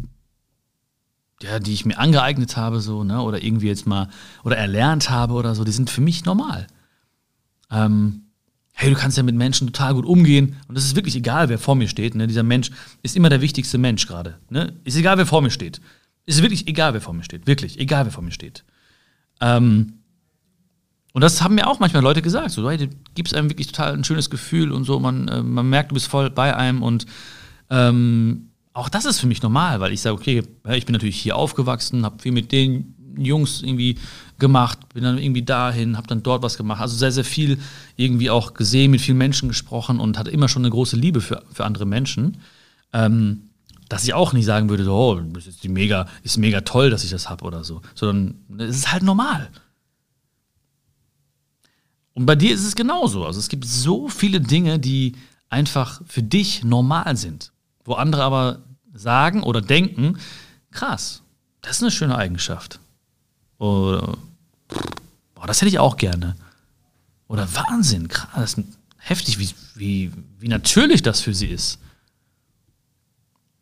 ja, 1.43 1.59
die 1.59 1.73
ich 1.73 1.85
mir 1.85 1.99
angeeignet 1.99 2.57
habe, 2.57 2.79
so, 2.79 3.03
ne, 3.03 3.21
oder 3.21 3.43
irgendwie 3.43 3.67
jetzt 3.67 3.85
mal, 3.85 4.09
oder 4.43 4.57
erlernt 4.57 5.11
habe 5.11 5.35
oder 5.35 5.53
so, 5.53 5.63
die 5.63 5.71
sind 5.71 5.91
für 5.91 6.01
mich 6.01 6.25
normal. 6.25 6.65
Ähm, 7.69 8.24
hey, 8.77 8.89
du 8.89 8.95
kannst 8.97 9.15
ja 9.15 9.23
mit 9.23 9.35
Menschen 9.35 9.67
total 9.67 9.93
gut 9.93 10.05
umgehen 10.05 10.57
und 10.67 10.77
es 10.77 10.83
ist 10.83 10.95
wirklich 10.97 11.15
egal, 11.15 11.47
wer 11.47 11.57
vor 11.57 11.75
mir 11.75 11.87
steht. 11.87 12.13
Ne? 12.13 12.27
Dieser 12.27 12.43
Mensch 12.43 12.71
ist 13.03 13.15
immer 13.15 13.29
der 13.29 13.41
wichtigste 13.41 13.77
Mensch 13.77 14.05
gerade. 14.05 14.37
Ne? 14.49 14.73
Ist 14.83 14.97
egal, 14.97 15.17
wer 15.17 15.25
vor 15.25 15.41
mir 15.41 15.49
steht. 15.49 15.79
Ist 16.25 16.41
wirklich 16.41 16.67
egal, 16.67 16.93
wer 16.93 16.99
vor 16.99 17.13
mir 17.13 17.23
steht. 17.23 17.47
Wirklich, 17.47 17.79
egal, 17.79 18.03
wer 18.03 18.11
vor 18.11 18.23
mir 18.23 18.31
steht. 18.31 18.65
Ähm, 19.39 19.93
und 21.13 21.21
das 21.21 21.41
haben 21.41 21.55
mir 21.55 21.67
auch 21.67 21.79
manchmal 21.79 22.03
Leute 22.03 22.21
gesagt. 22.21 22.51
So, 22.51 22.69
hey, 22.69 22.77
du 22.77 22.89
gibst 23.13 23.33
einem 23.33 23.49
wirklich 23.49 23.67
total 23.67 23.93
ein 23.93 24.03
schönes 24.03 24.29
Gefühl 24.29 24.73
und 24.73 24.83
so. 24.83 24.99
Man, 24.99 25.29
äh, 25.29 25.41
man 25.41 25.69
merkt, 25.69 25.91
du 25.91 25.93
bist 25.93 26.07
voll 26.07 26.29
bei 26.29 26.53
einem 26.53 26.83
und 26.83 27.05
ähm, 27.69 28.49
auch 28.73 28.89
das 28.89 29.05
ist 29.05 29.21
für 29.21 29.27
mich 29.27 29.41
normal, 29.41 29.79
weil 29.79 29.93
ich 29.93 30.01
sage, 30.01 30.15
okay, 30.15 30.43
ich 30.73 30.85
bin 30.85 30.91
natürlich 30.91 31.17
hier 31.17 31.37
aufgewachsen, 31.37 32.03
habe 32.03 32.21
viel 32.21 32.33
mit 32.33 32.51
den 32.51 32.94
Jungs 33.17 33.61
irgendwie 33.61 33.97
gemacht, 34.39 34.79
bin 34.93 35.03
dann 35.03 35.17
irgendwie 35.17 35.43
dahin, 35.43 35.97
habe 35.97 36.07
dann 36.07 36.23
dort 36.23 36.43
was 36.43 36.57
gemacht. 36.57 36.81
Also 36.81 36.95
sehr, 36.95 37.11
sehr 37.11 37.23
viel 37.23 37.59
irgendwie 37.95 38.29
auch 38.29 38.53
gesehen, 38.53 38.91
mit 38.91 39.01
vielen 39.01 39.17
Menschen 39.17 39.49
gesprochen 39.49 39.99
und 39.99 40.17
hatte 40.17 40.31
immer 40.31 40.49
schon 40.49 40.63
eine 40.63 40.71
große 40.71 40.95
Liebe 40.95 41.21
für, 41.21 41.43
für 41.51 41.65
andere 41.65 41.85
Menschen. 41.85 42.37
Ähm, 42.93 43.49
dass 43.89 44.03
ich 44.03 44.13
auch 44.13 44.33
nicht 44.33 44.45
sagen 44.45 44.69
würde, 44.69 44.83
so, 44.83 44.95
oh, 44.95 45.19
das 45.19 45.47
ist, 45.47 45.63
die 45.63 45.69
mega, 45.69 46.07
ist 46.23 46.37
mega 46.37 46.61
toll, 46.61 46.89
dass 46.89 47.03
ich 47.03 47.11
das 47.11 47.29
habe 47.29 47.45
oder 47.45 47.63
so, 47.63 47.81
sondern 47.93 48.39
es 48.57 48.77
ist 48.77 48.91
halt 48.91 49.03
normal. 49.03 49.49
Und 52.13 52.25
bei 52.25 52.35
dir 52.35 52.53
ist 52.53 52.65
es 52.65 52.75
genauso. 52.75 53.25
Also 53.25 53.39
es 53.39 53.49
gibt 53.49 53.65
so 53.65 54.07
viele 54.07 54.41
Dinge, 54.41 54.79
die 54.79 55.15
einfach 55.49 56.01
für 56.07 56.23
dich 56.23 56.63
normal 56.63 57.15
sind, 57.17 57.51
wo 57.83 57.93
andere 57.93 58.23
aber 58.23 58.63
sagen 58.93 59.43
oder 59.43 59.61
denken, 59.61 60.17
krass, 60.71 61.21
das 61.61 61.77
ist 61.77 61.83
eine 61.83 61.91
schöne 61.91 62.17
Eigenschaft. 62.17 62.79
Oder, 63.57 64.17
boah, 65.35 65.47
das 65.47 65.61
hätte 65.61 65.69
ich 65.69 65.79
auch 65.79 65.97
gerne. 65.97 66.35
Oder 67.27 67.47
Wahnsinn, 67.55 68.07
krass, 68.07 68.57
heftig, 68.97 69.39
wie, 69.39 69.49
wie, 69.75 70.11
wie 70.39 70.47
natürlich 70.47 71.01
das 71.01 71.21
für 71.21 71.33
sie 71.33 71.47
ist. 71.47 71.79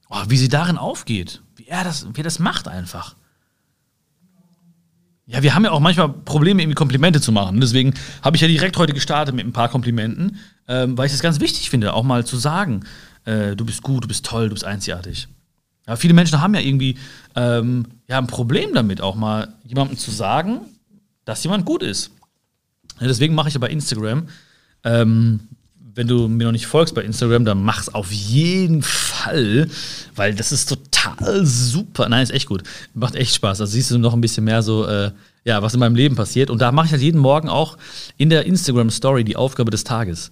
Oh, 0.10 0.24
wie 0.28 0.38
sie 0.38 0.50
darin 0.50 0.78
aufgeht. 0.78 1.42
Wie 1.56 1.68
er 1.68 1.84
das, 1.84 2.06
wie 2.14 2.20
er 2.22 2.24
das 2.24 2.40
macht 2.40 2.68
einfach. 2.68 3.16
Ja, 5.26 5.42
wir 5.42 5.56
haben 5.56 5.64
ja 5.64 5.72
auch 5.72 5.80
manchmal 5.80 6.10
Probleme, 6.10 6.62
irgendwie 6.62 6.76
Komplimente 6.76 7.22
zu 7.22 7.32
machen. 7.32 7.62
Deswegen 7.62 7.94
habe 8.22 8.36
ich 8.36 8.42
ja 8.42 8.48
direkt 8.48 8.78
heute 8.78 8.94
gestartet 8.94 9.34
mit 9.34 9.46
ein 9.46 9.54
paar 9.54 9.70
Komplimenten, 9.70 10.38
ähm, 10.68 10.98
weil 10.98 11.06
ich 11.06 11.14
das 11.14 11.22
ganz 11.22 11.40
wichtig 11.40 11.70
finde, 11.70 11.94
auch 11.94 12.04
mal 12.04 12.26
zu 12.26 12.38
sagen, 12.38 12.84
äh, 13.24 13.56
du 13.56 13.66
bist 13.66 13.84
gut, 13.84 14.04
du 14.04 14.08
bist 14.08 14.26
toll, 14.26 14.50
du 14.50 14.54
bist 14.54 14.66
einzigartig. 14.66 15.30
Ja, 15.88 15.96
viele 15.96 16.14
Menschen 16.14 16.42
haben 16.42 16.54
ja 16.56 16.62
irgendwie 16.62 16.98
ähm, 17.36 17.86
ja, 18.08 18.18
ein 18.18 18.28
Problem 18.28 18.74
damit, 18.74 19.02
auch 19.02 19.16
mal 19.16 19.54
jemandem 19.64 19.98
zu 19.98 20.12
sagen, 20.12 20.62
dass 21.26 21.44
jemand 21.44 21.66
gut 21.66 21.84
ist. 21.84 22.12
Ja, 23.00 23.08
deswegen 23.08 23.36
mache 23.36 23.50
ich 23.50 23.54
ja 23.54 23.60
bei 23.60 23.70
Instagram, 23.70 24.28
ähm, 24.84 25.42
wenn 25.96 26.08
du 26.08 26.28
mir 26.28 26.46
noch 26.46 26.52
nicht 26.52 26.66
folgst 26.66 26.96
bei 26.96 27.04
Instagram, 27.04 27.46
dann 27.46 27.64
mach's 27.64 27.90
auf 27.90 28.12
jeden 28.12 28.82
Fall, 28.82 29.70
weil 30.16 30.34
das 30.34 30.52
ist 30.52 30.70
total 30.70 31.46
super. 31.46 32.10
Nein, 32.10 32.24
ist 32.24 32.32
echt 32.32 32.48
gut. 32.48 32.64
Macht 32.94 33.16
echt 33.16 33.36
Spaß. 33.36 33.60
Da 33.60 33.68
siehst 33.68 33.92
du 33.92 34.00
noch 34.00 34.14
ein 34.14 34.22
bisschen 34.22 34.44
mehr 34.44 34.64
so, 34.64 34.88
äh, 34.88 35.12
ja, 35.44 35.62
was 35.62 35.74
in 35.74 35.80
meinem 35.80 35.96
Leben 35.96 36.16
passiert. 36.16 36.50
Und 36.50 36.62
da 36.62 36.72
mache 36.72 36.88
ich 36.88 36.92
halt 36.94 37.02
jeden 37.02 37.20
Morgen 37.20 37.50
auch 37.50 37.78
in 38.18 38.30
der 38.30 38.46
Instagram 38.46 38.90
Story 38.90 39.24
die 39.24 39.36
Aufgabe 39.36 39.72
des 39.72 39.84
Tages. 39.84 40.32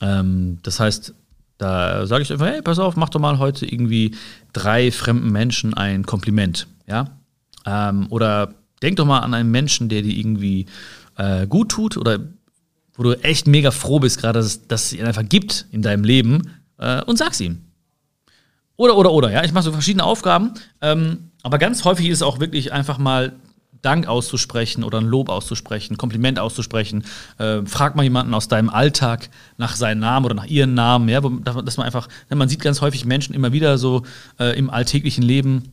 Ähm, 0.00 0.58
das 0.62 0.80
heißt, 0.80 1.14
da 1.58 2.06
sage 2.06 2.22
ich 2.22 2.32
einfach, 2.32 2.46
hey, 2.46 2.62
pass 2.62 2.78
auf, 2.78 2.96
mach 2.96 3.08
doch 3.08 3.20
mal 3.20 3.38
heute 3.38 3.66
irgendwie 3.66 4.14
drei 4.52 4.90
fremden 4.90 5.30
Menschen 5.30 5.74
ein 5.74 6.04
Kompliment. 6.04 6.66
Ja? 6.86 7.06
Ähm, 7.64 8.06
oder 8.10 8.54
denk 8.82 8.96
doch 8.96 9.06
mal 9.06 9.20
an 9.20 9.34
einen 9.34 9.50
Menschen, 9.50 9.88
der 9.88 10.02
dir 10.02 10.16
irgendwie 10.16 10.66
äh, 11.16 11.46
gut 11.46 11.70
tut 11.70 11.96
oder 11.96 12.18
wo 12.94 13.02
du 13.02 13.12
echt 13.22 13.46
mega 13.46 13.70
froh 13.70 13.98
bist, 13.98 14.20
gerade, 14.20 14.38
dass, 14.40 14.66
dass 14.66 14.86
es 14.86 14.92
ihn 14.94 15.04
einfach 15.04 15.28
gibt 15.28 15.66
in 15.70 15.82
deinem 15.82 16.04
Leben 16.04 16.50
äh, 16.78 17.02
und 17.04 17.18
sag's 17.18 17.40
ihm. 17.40 17.62
Oder, 18.76 18.96
oder, 18.96 19.12
oder, 19.12 19.30
ja. 19.30 19.44
Ich 19.44 19.52
mache 19.52 19.64
so 19.64 19.72
verschiedene 19.72 20.04
Aufgaben. 20.04 20.52
Ähm, 20.80 21.30
aber 21.42 21.58
ganz 21.58 21.84
häufig 21.84 22.08
ist 22.08 22.18
es 22.18 22.22
auch 22.22 22.40
wirklich 22.40 22.72
einfach 22.72 22.98
mal 22.98 23.34
Dank 23.86 24.08
auszusprechen 24.08 24.82
oder 24.82 24.98
ein 24.98 25.06
Lob 25.06 25.28
auszusprechen, 25.28 25.96
Kompliment 25.96 26.40
auszusprechen. 26.40 27.04
Äh, 27.38 27.64
frag 27.64 27.94
mal 27.94 28.02
jemanden 28.02 28.34
aus 28.34 28.48
deinem 28.48 28.68
Alltag 28.68 29.30
nach 29.56 29.76
seinem 29.76 30.00
Namen 30.00 30.26
oder 30.26 30.34
nach 30.34 30.46
ihren 30.46 30.74
Namen, 30.74 31.08
ja, 31.08 31.20
dass 31.20 31.76
man 31.76 31.86
einfach, 31.86 32.08
ne, 32.28 32.36
man 32.36 32.48
sieht 32.48 32.60
ganz 32.60 32.80
häufig 32.80 33.04
Menschen 33.04 33.34
immer 33.34 33.52
wieder 33.52 33.78
so 33.78 34.02
äh, 34.40 34.58
im 34.58 34.70
alltäglichen 34.70 35.22
Leben, 35.22 35.72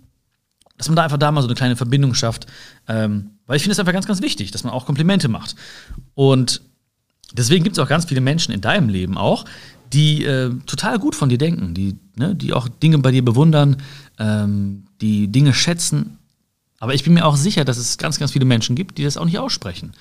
dass 0.77 0.87
man 0.87 0.95
da 0.95 1.03
einfach 1.03 1.17
da 1.17 1.31
mal 1.31 1.41
so 1.41 1.47
eine 1.47 1.55
kleine 1.55 1.75
Verbindung 1.75 2.13
schafft. 2.13 2.45
Ähm, 2.87 3.31
weil 3.47 3.57
ich 3.57 3.63
finde 3.63 3.73
es 3.73 3.79
einfach 3.79 3.93
ganz, 3.93 4.05
ganz 4.05 4.21
wichtig, 4.21 4.51
dass 4.51 4.63
man 4.63 4.73
auch 4.73 4.85
Komplimente 4.85 5.27
macht. 5.27 5.55
Und 6.13 6.61
deswegen 7.33 7.63
gibt 7.63 7.77
es 7.77 7.83
auch 7.83 7.89
ganz 7.89 8.05
viele 8.05 8.21
Menschen 8.21 8.53
in 8.53 8.61
deinem 8.61 8.89
Leben 8.89 9.17
auch, 9.17 9.45
die 9.91 10.23
äh, 10.23 10.51
total 10.65 10.99
gut 10.99 11.15
von 11.15 11.29
dir 11.29 11.37
denken, 11.37 11.73
die, 11.73 11.95
ne, 12.15 12.35
die 12.35 12.53
auch 12.53 12.67
Dinge 12.67 12.99
bei 12.99 13.11
dir 13.11 13.23
bewundern, 13.25 13.77
ähm, 14.19 14.85
die 15.01 15.31
Dinge 15.31 15.53
schätzen. 15.53 16.19
Aber 16.83 16.93
ich 16.93 17.05
bin 17.05 17.13
mir 17.13 17.25
auch 17.25 17.37
sicher, 17.37 17.63
dass 17.63 17.77
es 17.77 17.97
ganz, 17.97 18.19
ganz 18.19 18.33
viele 18.33 18.43
Menschen 18.43 18.75
gibt, 18.75 18.97
die 18.97 19.05
das 19.05 19.15
auch 19.15 19.23
nicht 19.23 19.39
aussprechen. 19.39 19.93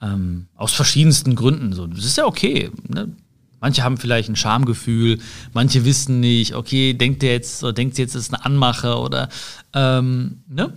Ähm, 0.00 0.46
aus 0.54 0.72
verschiedensten 0.72 1.34
Gründen. 1.34 1.72
So. 1.72 1.88
Das 1.88 2.04
ist 2.04 2.16
ja 2.16 2.26
okay. 2.26 2.70
Ne? 2.86 3.16
Manche 3.60 3.82
haben 3.82 3.96
vielleicht 3.96 4.28
ein 4.28 4.36
Schamgefühl, 4.36 5.18
manche 5.52 5.84
wissen 5.84 6.20
nicht, 6.20 6.54
okay, 6.54 6.94
denkt 6.94 7.22
der 7.22 7.32
jetzt 7.32 7.64
oder 7.64 7.72
denkt 7.72 7.96
sie 7.96 8.02
jetzt, 8.02 8.14
das 8.14 8.22
ist 8.22 8.32
eine 8.32 8.44
Anmache 8.44 8.98
oder 8.98 9.30
ähm, 9.74 10.44
ne? 10.48 10.72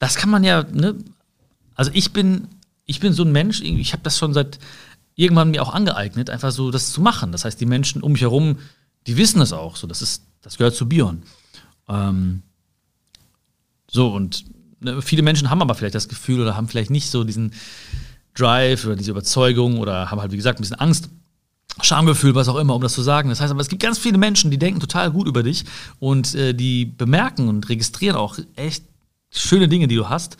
Das 0.00 0.16
kann 0.16 0.30
man 0.30 0.42
ja, 0.42 0.64
ne? 0.64 0.96
Also 1.76 1.92
ich 1.94 2.12
bin, 2.12 2.48
ich 2.84 2.98
bin 2.98 3.12
so 3.12 3.22
ein 3.22 3.30
Mensch, 3.30 3.60
ich 3.60 3.92
habe 3.92 4.02
das 4.02 4.18
schon 4.18 4.34
seit 4.34 4.58
irgendwann 5.14 5.52
mir 5.52 5.62
auch 5.62 5.72
angeeignet, 5.72 6.30
einfach 6.30 6.50
so 6.50 6.72
das 6.72 6.90
zu 6.90 7.00
machen. 7.00 7.30
Das 7.30 7.44
heißt, 7.44 7.60
die 7.60 7.66
Menschen 7.66 8.02
um 8.02 8.10
mich 8.10 8.22
herum, 8.22 8.58
die 9.06 9.16
wissen 9.16 9.38
das 9.38 9.52
auch. 9.52 9.76
So, 9.76 9.86
das 9.86 10.02
ist, 10.02 10.24
das 10.42 10.58
gehört 10.58 10.74
zu 10.74 10.88
Bion. 10.88 11.22
Ähm, 11.88 12.42
so, 13.88 14.12
und 14.12 14.52
viele 15.00 15.22
Menschen 15.22 15.50
haben 15.50 15.62
aber 15.62 15.74
vielleicht 15.74 15.94
das 15.94 16.08
Gefühl 16.08 16.40
oder 16.40 16.56
haben 16.56 16.68
vielleicht 16.68 16.90
nicht 16.90 17.10
so 17.10 17.24
diesen 17.24 17.52
Drive 18.34 18.84
oder 18.84 18.96
diese 18.96 19.10
Überzeugung 19.10 19.78
oder 19.78 20.10
haben 20.10 20.20
halt, 20.20 20.32
wie 20.32 20.36
gesagt, 20.36 20.58
ein 20.58 20.62
bisschen 20.62 20.78
Angst. 20.78 21.08
Schamgefühl, 21.82 22.34
was 22.36 22.48
auch 22.48 22.56
immer, 22.56 22.74
um 22.74 22.82
das 22.82 22.92
zu 22.92 23.02
sagen. 23.02 23.28
Das 23.30 23.40
heißt 23.40 23.50
aber, 23.50 23.60
es 23.60 23.68
gibt 23.68 23.82
ganz 23.82 23.98
viele 23.98 24.18
Menschen, 24.18 24.50
die 24.50 24.58
denken 24.58 24.78
total 24.78 25.10
gut 25.10 25.26
über 25.26 25.42
dich 25.42 25.64
und 25.98 26.34
äh, 26.34 26.54
die 26.54 26.84
bemerken 26.84 27.48
und 27.48 27.68
registrieren 27.68 28.16
auch 28.16 28.38
echt 28.54 28.84
schöne 29.30 29.66
Dinge, 29.66 29.88
die 29.88 29.96
du 29.96 30.08
hast. 30.08 30.36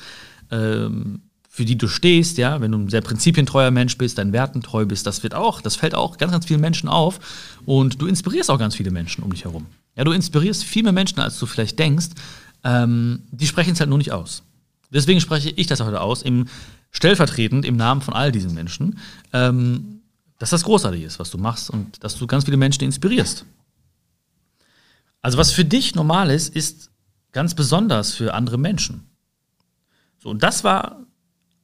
Ähm, 0.50 1.22
für 1.54 1.64
die 1.64 1.78
du 1.78 1.86
stehst, 1.86 2.36
ja, 2.36 2.60
wenn 2.60 2.72
du 2.72 2.78
ein 2.78 2.88
sehr 2.88 3.00
prinzipientreuer 3.00 3.70
Mensch 3.70 3.96
bist, 3.96 4.18
deinen 4.18 4.32
Werten 4.32 4.60
treu 4.60 4.86
bist, 4.86 5.06
das 5.06 5.22
wird 5.22 5.36
auch, 5.36 5.60
das 5.60 5.76
fällt 5.76 5.94
auch 5.94 6.18
ganz, 6.18 6.32
ganz 6.32 6.46
vielen 6.46 6.60
Menschen 6.60 6.88
auf 6.88 7.20
und 7.64 8.02
du 8.02 8.08
inspirierst 8.08 8.50
auch 8.50 8.58
ganz 8.58 8.74
viele 8.74 8.90
Menschen 8.90 9.22
um 9.22 9.30
dich 9.30 9.44
herum. 9.44 9.66
Ja, 9.96 10.02
du 10.02 10.10
inspirierst 10.10 10.64
viel 10.64 10.82
mehr 10.82 10.90
Menschen, 10.90 11.20
als 11.20 11.38
du 11.38 11.46
vielleicht 11.46 11.78
denkst. 11.78 12.08
Ähm, 12.64 13.22
die 13.30 13.46
sprechen 13.46 13.74
es 13.74 13.80
halt 13.80 13.90
nur 13.90 13.98
nicht 13.98 14.12
aus. 14.12 14.42
Deswegen 14.90 15.20
spreche 15.20 15.50
ich 15.50 15.66
das 15.66 15.80
heute 15.80 16.00
aus, 16.00 16.22
im, 16.22 16.46
stellvertretend 16.90 17.64
im 17.64 17.76
Namen 17.76 18.00
von 18.00 18.14
all 18.14 18.32
diesen 18.32 18.54
Menschen, 18.54 18.98
ähm, 19.32 20.00
dass 20.38 20.50
das 20.50 20.64
großartig 20.64 21.02
ist, 21.02 21.18
was 21.18 21.30
du 21.30 21.38
machst 21.38 21.70
und 21.70 22.02
dass 22.02 22.16
du 22.16 22.26
ganz 22.26 22.44
viele 22.44 22.56
Menschen 22.56 22.84
inspirierst. 22.84 23.44
Also 25.20 25.38
was 25.38 25.52
für 25.52 25.64
dich 25.64 25.94
normal 25.94 26.30
ist, 26.30 26.54
ist 26.54 26.90
ganz 27.32 27.54
besonders 27.54 28.14
für 28.14 28.34
andere 28.34 28.58
Menschen. 28.58 29.06
So, 30.18 30.30
und 30.30 30.42
das 30.42 30.64
war 30.64 31.04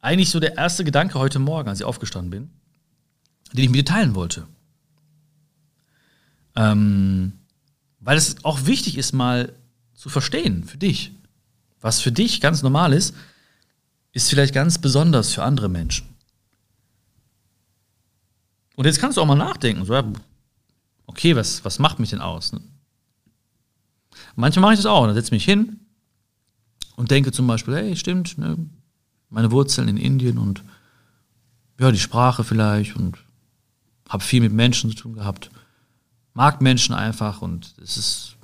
eigentlich 0.01 0.31
so 0.31 0.41
der 0.41 0.57
erste 0.57 0.85
Gedanke 0.85 1.19
heute 1.19 1.39
Morgen, 1.39 1.69
als 1.69 1.81
ich 1.81 1.85
aufgestanden 1.85 2.31
bin, 2.31 2.51
den 3.53 3.65
ich 3.65 3.71
mit 3.71 3.79
dir 3.79 3.85
teilen 3.85 4.15
wollte. 4.15 4.47
Ähm, 6.57 7.33
weil 8.01 8.17
es 8.17 8.45
auch 8.45 8.67
wichtig 8.67 8.99
ist, 8.99 9.13
mal 9.13 9.53
zu 10.01 10.09
verstehen 10.09 10.65
für 10.65 10.79
dich. 10.79 11.13
Was 11.83 12.01
für 12.01 12.11
dich 12.11 12.41
ganz 12.41 12.63
normal 12.63 12.95
ist, 12.95 13.15
ist 14.13 14.31
vielleicht 14.31 14.55
ganz 14.55 14.79
besonders 14.79 15.35
für 15.35 15.43
andere 15.43 15.69
Menschen. 15.69 16.07
Und 18.77 18.87
jetzt 18.87 18.99
kannst 18.99 19.19
du 19.19 19.21
auch 19.21 19.27
mal 19.27 19.35
nachdenken, 19.35 19.85
so, 19.85 19.95
okay, 21.05 21.37
was, 21.37 21.67
was 21.67 21.79
macht 21.79 21.99
mich 21.99 22.11
denn 22.11 22.23
aus? 22.23 22.55
Ne? 22.55 22.63
Manchmal 24.37 24.63
mache 24.63 24.73
ich 24.73 24.79
das 24.79 24.87
auch, 24.87 25.05
dann 25.05 25.15
setze 25.15 25.29
ich 25.29 25.33
mich 25.33 25.45
hin 25.45 25.81
und 26.97 27.11
denke 27.11 27.31
zum 27.31 27.47
Beispiel, 27.47 27.75
hey, 27.75 27.95
stimmt, 27.95 28.39
ne, 28.39 28.57
meine 29.29 29.51
Wurzeln 29.51 29.89
in 29.89 29.99
Indien 29.99 30.39
und 30.39 30.65
ja, 31.79 31.93
die 31.93 31.99
Sprache 31.99 32.43
vielleicht 32.43 32.97
und 32.97 33.19
habe 34.09 34.25
viel 34.25 34.41
mit 34.41 34.53
Menschen 34.53 34.91
zu 34.91 34.97
tun 34.97 35.13
gehabt. 35.13 35.51
Mag 36.33 36.63
Menschen 36.63 36.95
einfach 36.95 37.43
und 37.43 37.75
es 37.83 37.99
ist, 37.99 38.37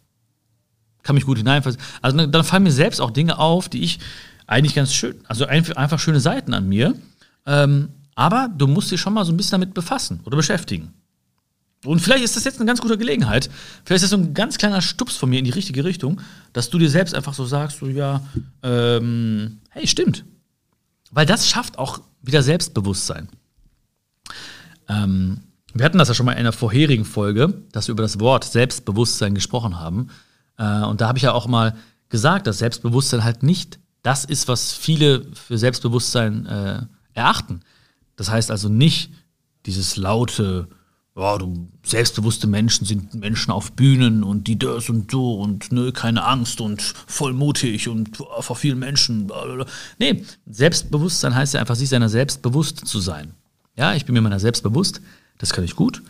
kann 1.06 1.14
mich 1.14 1.24
gut 1.24 1.38
hineinversetzen. 1.38 1.86
Also 2.02 2.26
dann 2.26 2.44
fallen 2.44 2.64
mir 2.64 2.72
selbst 2.72 3.00
auch 3.00 3.10
Dinge 3.10 3.38
auf, 3.38 3.68
die 3.68 3.82
ich 3.82 4.00
eigentlich 4.46 4.74
ganz 4.74 4.92
schön, 4.92 5.16
also 5.26 5.46
einfach 5.46 5.98
schöne 5.98 6.20
Seiten 6.20 6.52
an 6.52 6.68
mir. 6.68 6.94
Ähm, 7.46 7.88
aber 8.14 8.48
du 8.56 8.66
musst 8.66 8.90
dich 8.90 9.00
schon 9.00 9.14
mal 9.14 9.24
so 9.24 9.32
ein 9.32 9.36
bisschen 9.36 9.52
damit 9.60 9.74
befassen 9.74 10.20
oder 10.24 10.36
beschäftigen. 10.36 10.92
Und 11.84 12.00
vielleicht 12.00 12.24
ist 12.24 12.34
das 12.34 12.44
jetzt 12.44 12.58
eine 12.58 12.66
ganz 12.66 12.80
gute 12.80 12.98
Gelegenheit. 12.98 13.48
Vielleicht 13.84 14.02
ist 14.02 14.10
das 14.10 14.18
so 14.18 14.24
ein 14.24 14.34
ganz 14.34 14.58
kleiner 14.58 14.80
Stups 14.80 15.16
von 15.16 15.30
mir 15.30 15.38
in 15.38 15.44
die 15.44 15.52
richtige 15.52 15.84
Richtung, 15.84 16.20
dass 16.52 16.70
du 16.70 16.78
dir 16.78 16.90
selbst 16.90 17.14
einfach 17.14 17.34
so 17.34 17.44
sagst, 17.44 17.78
so 17.78 17.86
ja, 17.86 18.22
ähm, 18.62 19.58
hey, 19.70 19.86
stimmt. 19.86 20.24
Weil 21.12 21.26
das 21.26 21.48
schafft 21.48 21.78
auch 21.78 22.00
wieder 22.22 22.42
Selbstbewusstsein. 22.42 23.28
Ähm, 24.88 25.42
wir 25.74 25.84
hatten 25.84 25.98
das 25.98 26.08
ja 26.08 26.14
schon 26.14 26.26
mal 26.26 26.32
in 26.32 26.38
einer 26.38 26.52
vorherigen 26.52 27.04
Folge, 27.04 27.62
dass 27.70 27.86
wir 27.86 27.92
über 27.92 28.02
das 28.02 28.18
Wort 28.18 28.44
Selbstbewusstsein 28.44 29.34
gesprochen 29.34 29.78
haben. 29.78 30.08
Äh, 30.58 30.82
und 30.84 31.00
da 31.00 31.08
habe 31.08 31.18
ich 31.18 31.24
ja 31.24 31.32
auch 31.32 31.46
mal 31.46 31.76
gesagt, 32.08 32.46
dass 32.46 32.58
Selbstbewusstsein 32.58 33.24
halt 33.24 33.42
nicht 33.42 33.78
das 34.02 34.24
ist, 34.24 34.46
was 34.46 34.72
viele 34.72 35.26
für 35.34 35.58
Selbstbewusstsein 35.58 36.46
äh, 36.46 36.82
erachten. 37.14 37.60
Das 38.14 38.30
heißt 38.30 38.52
also 38.52 38.68
nicht 38.68 39.10
dieses 39.66 39.96
laute, 39.96 40.68
ja, 41.16 41.38
du, 41.38 41.68
selbstbewusste 41.82 42.46
Menschen 42.46 42.86
sind 42.86 43.14
Menschen 43.14 43.50
auf 43.50 43.72
Bühnen 43.72 44.22
und 44.22 44.46
die 44.46 44.58
das 44.58 44.88
und 44.90 45.10
so 45.10 45.34
und 45.34 45.72
ne, 45.72 45.90
keine 45.90 46.24
Angst 46.24 46.60
und 46.60 46.82
voll 46.82 47.32
mutig 47.32 47.88
und 47.88 48.20
oh, 48.20 48.42
vor 48.42 48.54
vielen 48.54 48.78
Menschen. 48.78 49.26
Blablabla. 49.26 49.66
Nee, 49.98 50.24
Selbstbewusstsein 50.46 51.34
heißt 51.34 51.54
ja 51.54 51.60
einfach, 51.60 51.74
sich 51.74 51.88
seiner 51.88 52.08
selbst 52.08 52.42
bewusst 52.42 52.86
zu 52.86 53.00
sein. 53.00 53.32
Ja, 53.76 53.94
ich 53.94 54.04
bin 54.04 54.14
mir 54.14 54.20
meiner 54.20 54.40
selbst 54.40 54.62
bewusst, 54.62 55.00
das 55.38 55.52
kann 55.52 55.64
ich 55.64 55.74
gut. 55.74 56.02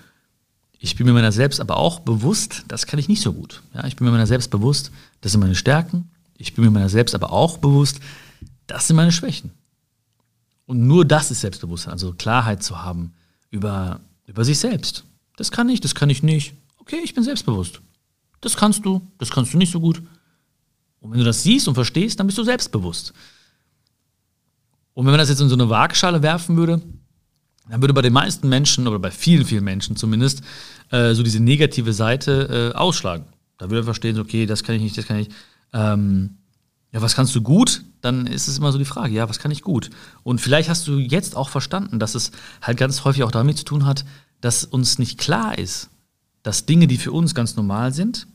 Ich 0.78 0.97
bin 0.97 1.06
mir 1.06 1.12
meiner 1.12 1.33
selbst 1.33 1.61
aber 1.61 1.76
auch 1.76 2.00
bewusst, 2.00 2.64
das 2.68 2.87
kann 2.87 2.99
ich 2.99 3.09
nicht 3.09 3.23
so 3.23 3.33
gut. 3.33 3.62
Ja, 3.75 3.87
ich 3.87 3.97
bin 3.97 4.06
mir 4.06 4.12
meiner 4.12 4.26
selbst 4.26 4.50
bewusst, 4.50 4.90
das 5.21 5.33
sind 5.33 5.40
meine 5.40 5.54
Stärken. 5.54 6.11
Ich 6.37 6.54
bin 6.54 6.64
mir 6.64 6.71
meiner 6.71 6.88
selbst 6.88 7.14
aber 7.14 7.33
auch 7.33 7.59
bewusst, 7.59 8.00
das 8.66 8.87
sind 8.87 8.97
meine 8.97 9.12
Schwächen. 9.12 9.52
Und 10.66 10.87
nur 10.87 11.04
das 11.04 11.30
ist 11.30 11.40
Selbstbewusstsein, 11.40 11.92
also 11.92 12.12
Klarheit 12.12 12.62
zu 12.62 12.83
haben 12.83 13.14
über 13.50 14.00
über 14.26 14.45
sich 14.45 14.59
selbst. 14.59 15.04
Das 15.37 15.50
kann 15.50 15.68
ich, 15.68 15.80
das 15.80 15.95
kann 15.95 16.11
ich 16.11 16.23
nicht. 16.23 16.54
Okay, 16.78 17.00
ich 17.02 17.14
bin 17.14 17.25
selbstbewusst. 17.25 17.80
Das 18.40 18.56
kannst 18.56 18.85
du, 18.85 19.00
das 19.18 19.30
kannst 19.30 19.54
du 19.54 19.59
nicht 19.59 19.73
so 19.73 19.80
gut. 19.80 20.02
Und 21.00 21.12
wenn 21.12 21.18
du 21.18 21.25
das 21.25 21.42
siehst 21.42 21.68
und 21.68 21.75
verstehst, 21.75 22.18
dann 22.18 22.26
bist 22.26 22.38
du 22.38 22.45
selbstbewusst. 22.45 23.12
Und 24.95 25.04
wenn 25.04 25.12
man 25.12 25.18
das 25.18 25.28
jetzt 25.28 25.40
in 25.40 25.49
so 25.49 25.54
eine 25.54 25.68
Waagschale 25.68 26.23
werfen 26.23 26.56
würde, 26.56 26.83
dann 27.68 27.80
würde 27.80 27.94
bei 27.94 28.02
den 28.02 28.12
meisten 28.12 28.49
Menschen 28.49 28.87
oder 28.87 28.99
bei 28.99 29.11
vielen, 29.11 29.44
vielen 29.44 29.64
Menschen 29.64 29.96
zumindest 29.96 30.42
äh, 30.90 31.14
so 31.14 31.23
diese 31.23 31.40
negative 31.40 31.92
Seite 31.92 32.73
äh, 32.75 32.76
ausschlagen. 32.76 33.25
Da 33.58 33.66
würde 33.66 33.76
man 33.76 33.85
verstehen, 33.85 34.18
okay, 34.18 34.46
das 34.46 34.62
kann 34.62 34.75
ich 34.75 34.82
nicht, 34.82 34.96
das 34.96 35.06
kann 35.06 35.18
ich. 35.18 35.28
Ähm, 35.73 36.37
ja, 36.92 37.02
was 37.02 37.16
kannst 37.16 37.35
du 37.35 37.42
gut? 37.42 37.82
Dann 38.00 38.26
ist 38.26 38.49
es 38.49 38.58
immer 38.58 38.70
so 38.70 38.78
die 38.78 38.85
Frage, 38.85 39.14
ja, 39.14 39.28
was 39.28 39.38
kann 39.38 39.50
ich 39.50 39.62
gut? 39.62 39.90
Und 40.23 40.40
vielleicht 40.40 40.68
hast 40.68 40.87
du 40.87 40.99
jetzt 40.99 41.37
auch 41.37 41.49
verstanden, 41.49 41.99
dass 41.99 42.14
es 42.14 42.30
halt 42.62 42.78
ganz 42.78 43.04
häufig 43.04 43.25
auch 43.25 43.32
damit 43.32 43.58
zu 43.58 43.64
tun 43.64 43.85
hat, 43.85 44.04
dass 44.40 44.64
uns 44.64 44.99
nicht 44.99 45.18
klar 45.18 45.58
ist, 45.58 45.90
dass 46.42 46.66
Dinge, 46.66 46.87
die 46.87 46.99
für 46.99 47.12
uns 47.12 47.35
ganz 47.35 47.56
normal 47.56 47.92
sind, 47.92 48.28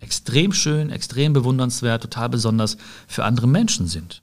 extrem 0.00 0.52
schön, 0.52 0.90
extrem 0.90 1.32
bewundernswert, 1.32 2.02
total 2.02 2.28
besonders 2.28 2.76
für 3.06 3.24
andere 3.24 3.48
Menschen 3.48 3.86
sind. 3.86 4.22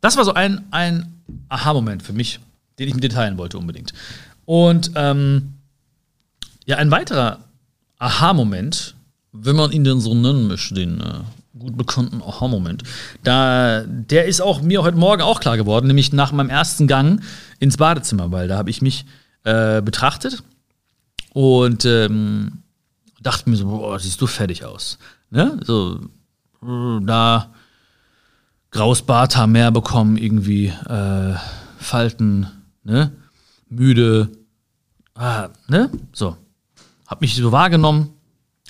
Das 0.00 0.16
war 0.18 0.24
so 0.24 0.34
ein, 0.34 0.66
ein 0.70 1.13
Aha-Moment 1.48 2.02
für 2.02 2.12
mich, 2.12 2.40
den 2.78 2.88
ich 2.88 2.94
mit 2.94 3.04
dir 3.04 3.10
teilen 3.10 3.38
wollte 3.38 3.58
unbedingt. 3.58 3.92
Und 4.44 4.92
ähm, 4.94 5.54
ja, 6.66 6.76
ein 6.76 6.90
weiterer 6.90 7.40
Aha-Moment 7.98 8.94
wenn 9.34 9.56
man 9.56 9.72
ihn 9.72 9.84
denn 9.84 10.00
so 10.00 10.14
nennen 10.14 10.46
möchte, 10.46 10.74
den 10.74 11.00
äh, 11.00 11.20
gut 11.58 11.76
bekannten 11.76 12.22
Aha-Moment, 12.22 12.84
der 13.24 13.84
ist 14.26 14.40
auch 14.40 14.62
mir 14.62 14.82
heute 14.82 14.96
Morgen 14.96 15.22
auch 15.22 15.40
klar 15.40 15.56
geworden, 15.56 15.88
nämlich 15.88 16.12
nach 16.12 16.32
meinem 16.32 16.50
ersten 16.50 16.86
Gang 16.86 17.20
ins 17.58 17.76
Badezimmer, 17.76 18.30
weil 18.30 18.48
da 18.48 18.56
habe 18.56 18.70
ich 18.70 18.80
mich 18.80 19.04
äh, 19.42 19.82
betrachtet 19.82 20.42
und 21.32 21.84
ähm, 21.84 22.62
dachte 23.20 23.50
mir 23.50 23.56
so, 23.56 23.66
boah, 23.66 23.98
siehst 23.98 24.20
du 24.20 24.26
fertig 24.26 24.64
aus. 24.64 24.98
Ne? 25.30 25.58
So, 25.64 26.00
da 26.60 27.52
graues 28.74 29.02
Barthaar 29.02 29.46
mehr 29.46 29.70
bekommen, 29.70 30.16
irgendwie 30.16 30.66
äh, 30.66 31.34
Falten, 31.78 32.48
ne? 32.82 33.12
müde, 33.68 34.30
ah, 35.14 35.48
ne? 35.68 35.90
So. 36.12 36.36
habe 37.06 37.20
mich 37.20 37.36
so 37.36 37.52
wahrgenommen, 37.52 38.10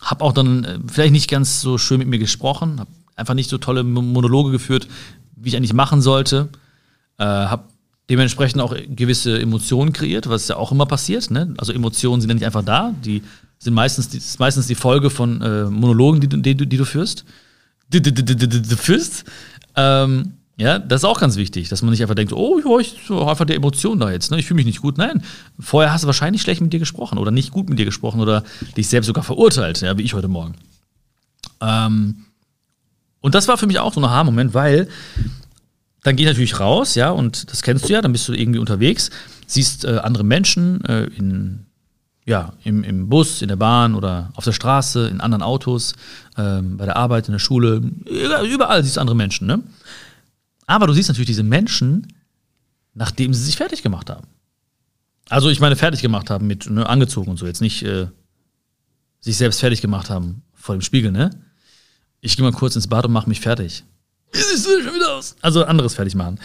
habe 0.02 0.23
auch 0.23 0.32
dann 0.32 0.64
äh, 0.64 0.78
vielleicht 0.87 1.12
nicht 1.12 1.30
ganz 1.30 1.62
so 1.62 1.78
schön 1.78 1.99
mit 1.99 2.08
mir 2.08 2.18
gesprochen, 2.18 2.80
habe 2.80 2.90
einfach 3.16 3.34
nicht 3.34 3.49
so 3.49 3.58
tolle 3.58 3.82
Monologe 3.82 4.50
geführt, 4.50 4.88
wie 5.37 5.49
ich 5.49 5.56
eigentlich 5.56 5.73
machen 5.73 6.02
sollte. 6.02 6.50
Äh, 7.18 7.25
habe 7.25 7.64
dementsprechend 8.11 8.61
auch 8.61 8.76
gewisse 8.88 9.40
Emotionen 9.40 9.94
kreiert, 9.94 10.28
was 10.28 10.49
ja 10.49 10.56
auch 10.56 10.70
immer 10.70 10.84
passiert. 10.84 11.30
Ne? 11.30 11.54
Also 11.56 11.73
Emotionen 11.73 12.20
sind 12.20 12.28
ja 12.28 12.34
nicht 12.34 12.44
einfach 12.44 12.64
da, 12.64 12.92
die 13.04 13.23
sind 13.58 13.73
meistens 13.73 14.11
die, 14.11 14.18
ist 14.18 14.38
meistens 14.38 14.66
die 14.66 14.75
Folge 14.75 15.08
von 15.08 15.40
äh, 15.40 15.64
Monologen, 15.64 16.20
die, 16.20 16.28
die, 16.28 16.54
die, 16.54 16.76
du 16.76 16.84
führst. 16.84 17.25
Die, 17.88 18.02
führst. 18.76 19.25
Ähm, 19.76 20.35
ja, 20.57 20.78
das 20.78 21.00
ist 21.00 21.04
auch 21.04 21.19
ganz 21.19 21.37
wichtig, 21.37 21.69
dass 21.69 21.83
man 21.83 21.90
nicht 21.90 22.02
einfach 22.02 22.14
denkt, 22.14 22.33
oh, 22.33 22.78
ich 22.78 22.97
habe 23.09 23.28
einfach 23.28 23.45
die 23.45 23.54
Emotion 23.54 23.99
da 23.99 24.12
jetzt, 24.12 24.31
ne? 24.31 24.38
ich 24.38 24.47
fühle 24.47 24.57
mich 24.57 24.66
nicht 24.66 24.83
gut. 24.83 24.99
Nein, 24.99 25.23
vorher 25.59 25.93
hast 25.93 26.04
du 26.04 26.07
wahrscheinlich 26.07 26.43
schlecht 26.43 26.61
mit 26.61 26.73
dir 26.73 26.78
gesprochen 26.78 27.19
oder 27.19 27.33
nicht 27.33 27.50
gut 27.50 27.69
mit 27.69 27.78
dir 27.78 27.85
gesprochen 27.85 28.21
oder 28.21 28.45
dich 28.76 28.88
selbst 28.88 29.09
sogar 29.09 29.25
verurteilt, 29.25 29.81
ja, 29.81 29.99
wie 29.99 30.02
ich 30.02 30.14
heute 30.14 30.28
Morgen. 30.28 30.54
Ähm, 31.61 32.26
und 33.21 33.35
das 33.35 33.49
war 33.49 33.59
für 33.59 33.66
mich 33.66 33.81
auch 33.81 33.93
so 33.93 34.00
ein 34.00 34.04
Aha-Moment, 34.04 34.54
weil 34.54 34.88
dann 36.04 36.14
geh 36.14 36.25
natürlich 36.25 36.61
raus, 36.61 36.95
ja, 36.95 37.11
und 37.11 37.50
das 37.50 37.62
kennst 37.62 37.88
du 37.88 37.93
ja, 37.93 38.00
dann 38.00 38.12
bist 38.12 38.28
du 38.28 38.33
irgendwie 38.33 38.61
unterwegs, 38.61 39.11
siehst 39.47 39.85
äh, 39.85 39.99
andere 39.99 40.23
Menschen 40.23 40.85
äh, 40.85 41.04
in, 41.07 41.66
ja, 42.26 42.54
im, 42.64 42.85
im 42.85 43.09
Bus, 43.09 43.43
in 43.43 43.49
der 43.49 43.57
Bahn 43.57 43.95
oder 43.95 44.33
auf 44.35 44.45
der 44.45 44.52
Straße, 44.52 45.09
in 45.09 45.21
anderen 45.21 45.43
Autos, 45.43 45.93
äh, 46.37 46.62
bei 46.62 46.87
der 46.87 46.97
Arbeit, 46.97 47.28
in 47.28 47.33
der 47.33 47.38
Schule, 47.38 47.83
überall 48.07 48.83
siehst 48.83 48.97
du 48.97 49.00
andere 49.00 49.16
Menschen, 49.16 49.47
ne? 49.47 49.62
Aber 50.66 50.87
du 50.87 50.95
siehst 50.95 51.09
natürlich 51.09 51.26
diese 51.26 51.43
Menschen, 51.43 52.07
nachdem 52.95 53.35
sie 53.35 53.45
sich 53.45 53.57
fertig 53.57 53.83
gemacht 53.83 54.09
haben. 54.09 54.26
Also 55.28 55.50
ich 55.50 55.61
meine, 55.61 55.76
fertig 55.76 56.00
gemacht 56.00 56.31
haben 56.31 56.47
mit 56.47 56.69
ne, 56.71 56.88
angezogen 56.88 57.31
und 57.31 57.37
so, 57.38 57.47
jetzt 57.47 57.61
nicht 57.61 57.83
äh, 57.83 58.07
sich 59.21 59.37
selbst 59.37 59.61
fertig 59.61 59.83
gemacht 59.83 60.09
haben 60.09 60.43
vor 60.54 60.75
dem 60.75 60.83
Spiegel, 60.83 61.12
ne? 61.12 61.31
Ich 62.21 62.37
gehe 62.37 62.45
mal 62.45 62.52
kurz 62.52 62.75
ins 62.75 62.87
Bad 62.87 63.04
und 63.04 63.12
mache 63.12 63.28
mich 63.28 63.40
fertig. 63.40 63.85
Wie 64.33 64.38
siehst 64.38 64.66
du 64.66 64.83
schon 64.83 64.95
wieder 64.95 65.14
aus? 65.14 65.37
Also 65.43 65.64
anderes 65.64 65.95
fertig 65.95 66.14
machen. 66.14 66.40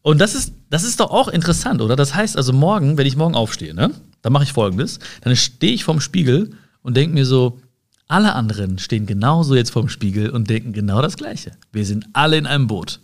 Und 0.00 0.18
das 0.18 0.34
ist, 0.34 0.54
das 0.70 0.84
ist 0.84 1.00
doch 1.00 1.10
auch 1.10 1.28
interessant, 1.28 1.82
oder? 1.82 1.96
Das 1.96 2.14
heißt 2.14 2.38
also 2.38 2.54
morgen, 2.54 2.96
wenn 2.96 3.06
ich 3.06 3.16
morgen 3.16 3.34
aufstehe, 3.34 3.74
ne? 3.74 3.90
Dann 4.22 4.32
mache 4.32 4.44
ich 4.44 4.52
folgendes. 4.52 4.98
Dann 5.22 5.34
stehe 5.36 5.72
ich 5.72 5.84
vorm 5.84 6.00
Spiegel 6.00 6.50
und 6.82 6.96
denke 6.96 7.14
mir 7.14 7.26
so, 7.26 7.60
alle 8.08 8.34
anderen 8.34 8.78
stehen 8.78 9.06
genauso 9.06 9.54
jetzt 9.54 9.70
vorm 9.70 9.88
Spiegel 9.88 10.30
und 10.30 10.50
denken 10.50 10.72
genau 10.72 11.00
das 11.00 11.16
Gleiche. 11.16 11.52
Wir 11.72 11.86
sind 11.86 12.06
alle 12.12 12.36
in 12.36 12.46
einem 12.46 12.66
Boot. 12.66 13.00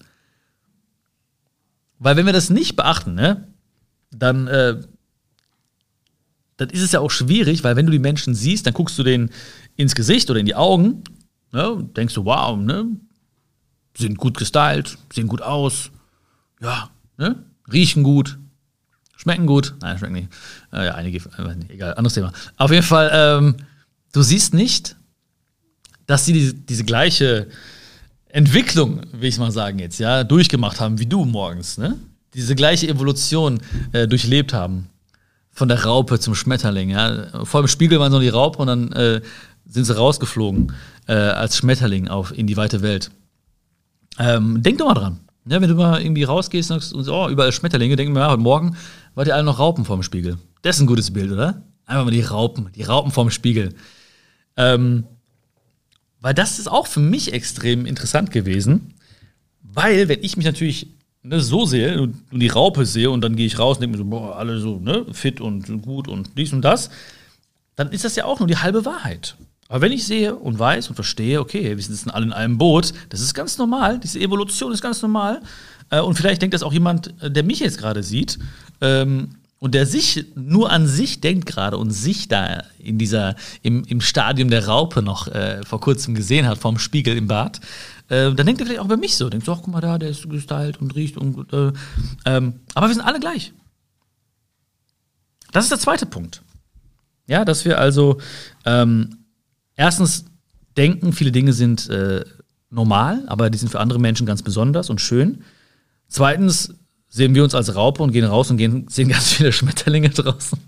Weil 1.99 2.17
wenn 2.17 2.27
wir 2.27 2.33
das 2.33 2.51
nicht 2.51 2.77
beachten, 2.77 3.15
ne, 3.15 3.47
dann, 4.11 4.49
äh, 4.49 4.81
dann 6.57 6.71
ist 6.71 6.83
es 6.83 6.93
ja 6.93 7.01
auch 7.01 7.11
schwierig, 7.11 7.65
weil 7.65 7.77
wenn 7.77 7.87
du 7.87 7.93
die 7.93 7.99
Menschen 7.99 8.35
siehst, 8.35 8.67
dann 8.67 8.75
guckst 8.75 8.99
du 8.99 9.03
denen 9.03 9.31
ins 9.77 9.95
Gesicht 9.95 10.29
oder 10.29 10.41
in 10.41 10.47
die 10.47 10.55
Augen, 10.55 11.05
ne, 11.53 11.89
denkst 11.97 12.15
du, 12.15 12.25
wow, 12.25 12.59
ne, 12.59 12.87
sind 13.97 14.19
gut 14.19 14.37
gestylt, 14.37 14.99
sehen 15.13 15.29
gut 15.29 15.41
aus, 15.41 15.91
ja, 16.61 16.91
ne, 17.17 17.45
riechen 17.73 18.03
gut, 18.03 18.39
schmecken 19.27 19.47
gut, 19.47 19.75
nein, 19.81 19.99
schmecken 19.99 20.15
nicht, 20.15 20.29
äh, 20.73 20.87
ja, 20.87 20.95
einige, 20.95 21.19
äh, 21.19 21.55
nicht, 21.57 21.71
egal, 21.71 21.95
anderes 21.95 22.15
Thema. 22.15 22.33
Auf 22.59 22.71
jeden 22.71 22.85
Fall, 22.85 23.11
ähm, 23.13 23.57
du 24.13 24.23
siehst 24.23 24.55
nicht, 24.55 24.95
dass 26.07 26.25
sie 26.25 26.33
diese, 26.33 26.55
diese 26.55 26.85
gleiche 26.85 27.49
Entwicklung, 28.29 29.01
will 29.11 29.29
ich 29.29 29.37
mal 29.39 29.51
sagen 29.51 29.81
jetzt, 29.81 29.99
ja, 29.99 30.23
durchgemacht 30.23 30.79
haben 30.79 31.01
wie 31.01 31.07
du 31.07 31.25
morgens, 31.25 31.77
ne? 31.77 31.97
Diese 32.35 32.55
gleiche 32.55 32.87
Evolution 32.87 33.61
äh, 33.91 34.07
durchlebt 34.07 34.53
haben. 34.53 34.91
Von 35.51 35.67
der 35.69 35.85
Raupe 35.85 36.21
zum 36.21 36.37
Schmetterling, 36.37 36.91
ja. 36.91 37.45
Vor 37.45 37.63
dem 37.63 37.69
Spiegel 37.69 37.99
waren 37.99 38.13
so 38.13 38.21
die 38.21 38.29
Raupe 38.29 38.59
und 38.59 38.69
dann 38.69 38.93
äh, 38.93 39.23
sind 39.65 39.87
sie 39.87 39.97
rausgeflogen 39.97 40.73
äh, 41.09 41.15
als 41.15 41.57
Schmetterling 41.57 42.07
auf 42.07 42.37
in 42.37 42.47
die 42.47 42.57
weite 42.57 42.83
Welt. 42.83 43.11
Ähm, 44.21 44.63
denk 44.63 44.79
doch 44.79 44.87
mal 44.87 44.95
dran. 44.95 45.19
Ja, 45.49 45.61
wenn 45.61 45.69
du 45.69 45.77
mal 45.77 46.03
irgendwie 46.03 46.25
rausgehst 46.25 46.73
und 46.73 46.83
sagst, 46.83 47.09
oh, 47.09 47.29
überall 47.29 47.53
Schmetterlinge, 47.53 47.95
denk 47.95 48.13
mir, 48.13 48.19
ja, 48.21 48.31
heute 48.31 48.43
Morgen 48.43 48.77
wart 49.17 49.27
ihr 49.27 49.35
alle 49.35 49.43
noch 49.43 49.59
Raupen 49.59 49.85
vorm 49.85 50.05
Spiegel. 50.05 50.39
Das 50.63 50.77
ist 50.77 50.83
ein 50.83 50.87
gutes 50.87 51.13
Bild, 51.13 51.33
oder? 51.33 51.63
Einfach 51.87 52.05
mal 52.05 52.11
die 52.13 52.21
Raupen, 52.21 52.69
die 52.77 52.83
Raupen 52.85 53.11
vorm 53.11 53.31
Spiegel. 53.31 53.75
Ähm, 54.57 55.05
weil 56.21 56.35
das 56.35 56.59
ist 56.59 56.69
auch 56.69 56.87
für 56.87 57.01
mich 57.01 57.33
extrem 57.33 57.87
interessant 57.87 58.31
gewesen, 58.31 58.95
weil 59.63 60.09
wenn 60.09 60.23
ich 60.23 60.37
mich 60.37 60.47
natürlich 60.47 60.89
ne, 61.23 61.41
so 61.41 61.67
sehe 61.67 62.01
und, 62.01 62.17
die 62.31 62.49
Raupe 62.49 62.85
sehe 62.87 63.11
und 63.11 63.23
dann 63.23 63.37
gehe 63.37 63.47
ich 63.47 63.59
raus 63.59 63.77
und 63.77 63.83
denke 63.83 63.97
mir 63.97 64.05
so, 64.05 64.09
boah, 64.09 64.37
alle 64.37 64.59
so 64.59 64.79
ne, 64.79 65.07
fit 65.13 65.41
und 65.41 65.83
gut 65.83 66.09
und 66.09 66.37
dies 66.37 66.53
und 66.53 66.63
das, 66.63 66.91
dann 67.75 67.91
ist 67.93 68.05
das 68.05 68.17
ja 68.17 68.25
auch 68.25 68.39
nur 68.39 68.49
die 68.49 68.57
halbe 68.57 68.85
Wahrheit. 68.85 69.37
Aber 69.69 69.81
wenn 69.81 69.93
ich 69.93 70.07
sehe 70.07 70.35
und 70.35 70.59
weiß 70.59 70.89
und 70.89 70.95
verstehe, 70.95 71.41
okay, 71.41 71.77
wir 71.77 71.83
sitzen 71.83 72.11
alle 72.11 72.27
in 72.27 72.33
einem 72.33 72.59
Boot, 72.59 72.93
das 73.09 73.21
ist 73.21 73.35
ganz 73.35 73.59
normal, 73.59 73.99
diese 73.99 74.21
Evolution 74.21 74.73
ist 74.73 74.83
ganz 74.83 75.03
normal. 75.03 75.41
Äh, 75.91 76.01
und 76.01 76.17
vielleicht 76.17 76.43
denkt 76.43 76.55
das 76.55 76.63
auch 76.63 76.73
jemand, 76.73 77.15
äh, 77.23 77.31
der 77.31 77.43
mich 77.43 77.61
jetzt 77.61 77.79
gerade 77.79 78.03
sieht, 78.03 78.39
ähm, 78.81 79.37
und 79.59 79.75
der 79.75 79.87
sich 79.87 80.27
nur 80.35 80.71
an 80.71 80.87
sich 80.87 81.21
denkt 81.21 81.47
gerade 81.47 81.79
und 81.79 81.91
sich 81.91 82.29
da 82.29 82.63
in 82.79 82.99
dieser, 82.99 83.37
im, 83.63 83.85
im 83.85 84.01
Stadium 84.01 84.51
der 84.51 84.67
Raupe 84.69 85.03
noch 85.03 85.29
äh, 85.29 85.63
vor 85.65 85.81
kurzem 85.81 86.15
gesehen 86.15 86.47
hat, 86.47 86.59
vorm 86.59 86.79
Spiegel 86.79 87.17
im 87.17 87.27
Bad, 87.27 87.61
äh, 88.09 88.33
dann 88.33 88.47
denkt 88.47 88.61
er 88.61 88.67
vielleicht 88.67 88.81
auch 88.81 88.85
über 88.85 88.97
mich 88.97 89.17
so. 89.17 89.29
Denkt 89.29 89.47
so, 89.47 89.53
ach, 89.53 89.61
guck 89.63 89.73
mal 89.73 89.81
da, 89.81 89.99
der 89.99 90.11
ist 90.11 90.29
gestylt 90.29 90.81
und 90.81 90.95
riecht 90.95 91.17
und. 91.17 91.53
Äh, 91.53 91.73
ähm, 92.27 92.61
aber 92.75 92.89
wir 92.89 92.95
sind 92.95 93.05
alle 93.05 93.19
gleich. 93.19 93.53
Das 95.53 95.65
ist 95.65 95.71
der 95.71 95.79
zweite 95.79 96.07
Punkt. 96.07 96.43
Ja, 97.27 97.45
dass 97.45 97.65
wir 97.65 97.79
also 97.79 98.19
ähm, 98.65 99.25
erstens 99.75 100.27
denken, 100.77 101.13
viele 101.13 101.33
Dinge 101.33 101.53
sind 101.53 101.89
äh, 101.89 102.25
normal, 102.71 103.25
aber 103.27 103.51
die 103.51 103.59
sind 103.59 103.71
für 103.71 103.81
andere 103.81 103.99
Menschen 103.99 104.27
ganz 104.27 104.43
besonders 104.43 104.91
und 104.91 105.01
schön. 105.01 105.43
Zweitens 106.09 106.75
sehen 107.17 107.35
wir 107.35 107.43
uns 107.43 107.55
als 107.55 107.75
Raupe 107.75 108.03
und 108.03 108.13
gehen 108.13 108.27
raus 108.27 108.51
und 108.51 108.59
gehen, 108.59 108.87
sehen 108.89 109.09
ganz 109.09 109.33
viele 109.33 109.51
Schmetterlinge 109.51 110.11
draußen. 110.11 110.59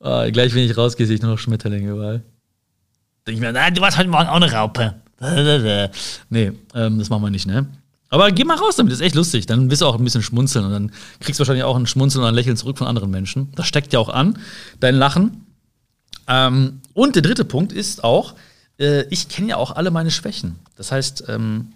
oh, 0.00 0.24
gleich, 0.32 0.54
wenn 0.54 0.64
ich 0.64 0.76
rausgehe, 0.76 1.06
sehe 1.06 1.16
ich 1.16 1.22
nur 1.22 1.32
noch 1.32 1.38
Schmetterlinge 1.38 1.90
überall. 1.90 2.22
Denke 3.26 3.36
ich 3.36 3.40
mir, 3.40 3.52
na, 3.52 3.70
du 3.70 3.82
warst 3.82 3.98
heute 3.98 4.08
Morgen 4.08 4.28
auch 4.28 4.36
eine 4.36 4.50
Raupe. 4.50 4.94
nee, 6.30 6.52
ähm, 6.74 6.98
das 6.98 7.10
machen 7.10 7.22
wir 7.22 7.30
nicht, 7.30 7.46
ne? 7.46 7.66
Aber 8.08 8.30
geh 8.32 8.44
mal 8.44 8.56
raus 8.56 8.76
damit, 8.76 8.92
das 8.92 9.00
ist 9.00 9.06
echt 9.06 9.14
lustig. 9.14 9.44
Dann 9.44 9.70
wirst 9.70 9.82
du 9.82 9.86
auch 9.86 9.98
ein 9.98 10.04
bisschen 10.04 10.22
schmunzeln 10.22 10.64
und 10.64 10.72
dann 10.72 10.92
kriegst 11.20 11.38
du 11.38 11.42
wahrscheinlich 11.42 11.64
auch 11.64 11.76
ein 11.76 11.86
Schmunzeln 11.86 12.22
oder 12.22 12.32
ein 12.32 12.34
Lächeln 12.34 12.56
zurück 12.56 12.78
von 12.78 12.86
anderen 12.86 13.10
Menschen. 13.10 13.52
Das 13.54 13.66
steckt 13.66 13.92
ja 13.92 13.98
auch 13.98 14.08
an, 14.08 14.38
dein 14.80 14.94
Lachen. 14.94 15.46
Ähm, 16.28 16.80
und 16.94 17.14
der 17.14 17.22
dritte 17.22 17.44
Punkt 17.44 17.72
ist 17.72 18.04
auch, 18.04 18.34
äh, 18.78 19.02
ich 19.10 19.28
kenne 19.28 19.48
ja 19.48 19.56
auch 19.56 19.70
alle 19.70 19.90
meine 19.90 20.10
Schwächen. 20.10 20.56
Das 20.76 20.92
heißt, 20.92 21.24
ähm, 21.28 21.72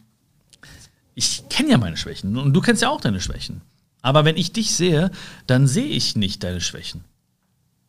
ich 1.14 1.44
kenne 1.56 1.70
ja 1.70 1.78
meine 1.78 1.96
Schwächen 1.96 2.36
und 2.36 2.52
du 2.52 2.60
kennst 2.60 2.82
ja 2.82 2.90
auch 2.90 3.00
deine 3.00 3.18
Schwächen. 3.18 3.62
Aber 4.02 4.26
wenn 4.26 4.36
ich 4.36 4.52
dich 4.52 4.74
sehe, 4.74 5.10
dann 5.46 5.66
sehe 5.66 5.86
ich 5.86 6.14
nicht 6.14 6.44
deine 6.44 6.60
Schwächen. 6.60 7.02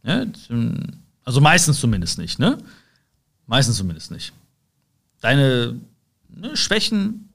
Ja, 0.03 0.25
also 1.25 1.41
meistens 1.41 1.81
zumindest 1.81 2.17
nicht, 2.17 2.39
ne? 2.39 2.57
Meistens 3.45 3.75
zumindest 3.75 4.11
nicht. 4.11 4.31
Deine 5.19 5.81
ne, 6.29 6.55
Schwächen, 6.55 7.29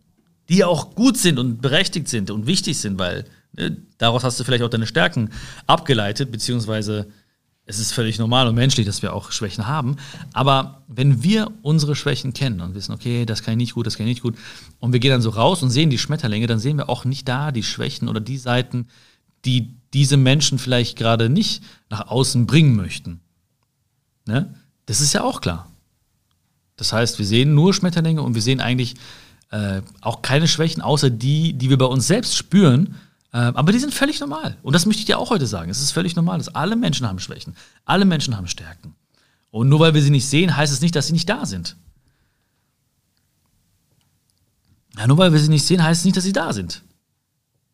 die 0.48 0.64
auch 0.64 0.94
gut 0.94 1.18
sind 1.18 1.38
und 1.38 1.60
berechtigt 1.60 2.08
sind 2.08 2.30
und 2.30 2.46
wichtig 2.46 2.78
sind, 2.78 2.98
weil 2.98 3.26
ne, 3.52 3.76
daraus 3.98 4.24
hast 4.24 4.40
du 4.40 4.44
vielleicht 4.44 4.64
auch 4.64 4.70
deine 4.70 4.86
Stärken 4.86 5.28
abgeleitet, 5.66 6.32
beziehungsweise 6.32 7.08
es 7.64 7.78
ist 7.78 7.92
völlig 7.92 8.18
normal 8.18 8.48
und 8.48 8.54
menschlich, 8.54 8.86
dass 8.86 9.02
wir 9.02 9.12
auch 9.12 9.30
Schwächen 9.30 9.66
haben. 9.66 9.96
Aber 10.32 10.82
wenn 10.88 11.22
wir 11.22 11.50
unsere 11.62 11.94
Schwächen 11.94 12.32
kennen 12.32 12.60
und 12.60 12.74
wissen, 12.74 12.92
okay, 12.92 13.24
das 13.24 13.42
kann 13.42 13.52
ich 13.52 13.58
nicht 13.58 13.74
gut, 13.74 13.86
das 13.86 13.96
kann 13.96 14.06
ich 14.06 14.16
nicht 14.16 14.22
gut, 14.22 14.36
und 14.80 14.92
wir 14.92 15.00
gehen 15.00 15.12
dann 15.12 15.22
so 15.22 15.30
raus 15.30 15.62
und 15.62 15.70
sehen 15.70 15.90
die 15.90 15.98
Schmetterlinge, 15.98 16.46
dann 16.46 16.58
sehen 16.58 16.76
wir 16.76 16.88
auch 16.88 17.04
nicht 17.04 17.28
da 17.28 17.52
die 17.52 17.62
Schwächen 17.62 18.08
oder 18.08 18.20
die 18.20 18.38
Seiten, 18.38 18.88
die 19.44 19.74
diese 19.94 20.16
Menschen 20.16 20.58
vielleicht 20.58 20.96
gerade 20.96 21.28
nicht 21.28 21.62
nach 21.88 22.08
außen 22.08 22.46
bringen 22.46 22.76
möchten. 22.76 23.20
Ne? 24.26 24.54
Das 24.86 25.00
ist 25.00 25.12
ja 25.12 25.22
auch 25.22 25.40
klar. 25.40 25.68
Das 26.76 26.92
heißt, 26.92 27.18
wir 27.18 27.26
sehen 27.26 27.54
nur 27.54 27.74
Schmetterlinge 27.74 28.22
und 28.22 28.34
wir 28.34 28.42
sehen 28.42 28.60
eigentlich 28.60 28.96
äh, 29.50 29.82
auch 30.00 30.22
keine 30.22 30.48
Schwächen, 30.48 30.82
außer 30.82 31.10
die, 31.10 31.52
die 31.52 31.70
wir 31.70 31.78
bei 31.78 31.86
uns 31.86 32.06
selbst 32.06 32.36
spüren 32.36 32.96
aber 33.38 33.72
die 33.72 33.78
sind 33.78 33.94
völlig 33.94 34.20
normal. 34.20 34.58
Und 34.62 34.74
das 34.74 34.86
möchte 34.86 35.00
ich 35.00 35.06
dir 35.06 35.18
auch 35.18 35.30
heute 35.30 35.46
sagen. 35.46 35.70
Es 35.70 35.80
ist 35.80 35.92
völlig 35.92 36.14
normal, 36.16 36.38
dass 36.38 36.54
alle 36.54 36.76
Menschen 36.76 37.08
haben 37.08 37.18
Schwächen. 37.18 37.56
Alle 37.84 38.04
Menschen 38.04 38.36
haben 38.36 38.46
Stärken. 38.46 38.94
Und 39.50 39.68
nur 39.68 39.80
weil 39.80 39.94
wir 39.94 40.02
sie 40.02 40.10
nicht 40.10 40.26
sehen, 40.26 40.56
heißt 40.56 40.72
es 40.72 40.80
nicht, 40.80 40.94
dass 40.94 41.06
sie 41.06 41.12
nicht 41.12 41.28
da 41.28 41.46
sind. 41.46 41.76
Ja, 44.98 45.06
nur 45.06 45.18
weil 45.18 45.32
wir 45.32 45.38
sie 45.38 45.48
nicht 45.48 45.64
sehen, 45.64 45.82
heißt 45.82 46.00
es 46.00 46.04
nicht, 46.04 46.16
dass 46.16 46.24
sie 46.24 46.32
da 46.32 46.52
sind. 46.52 46.82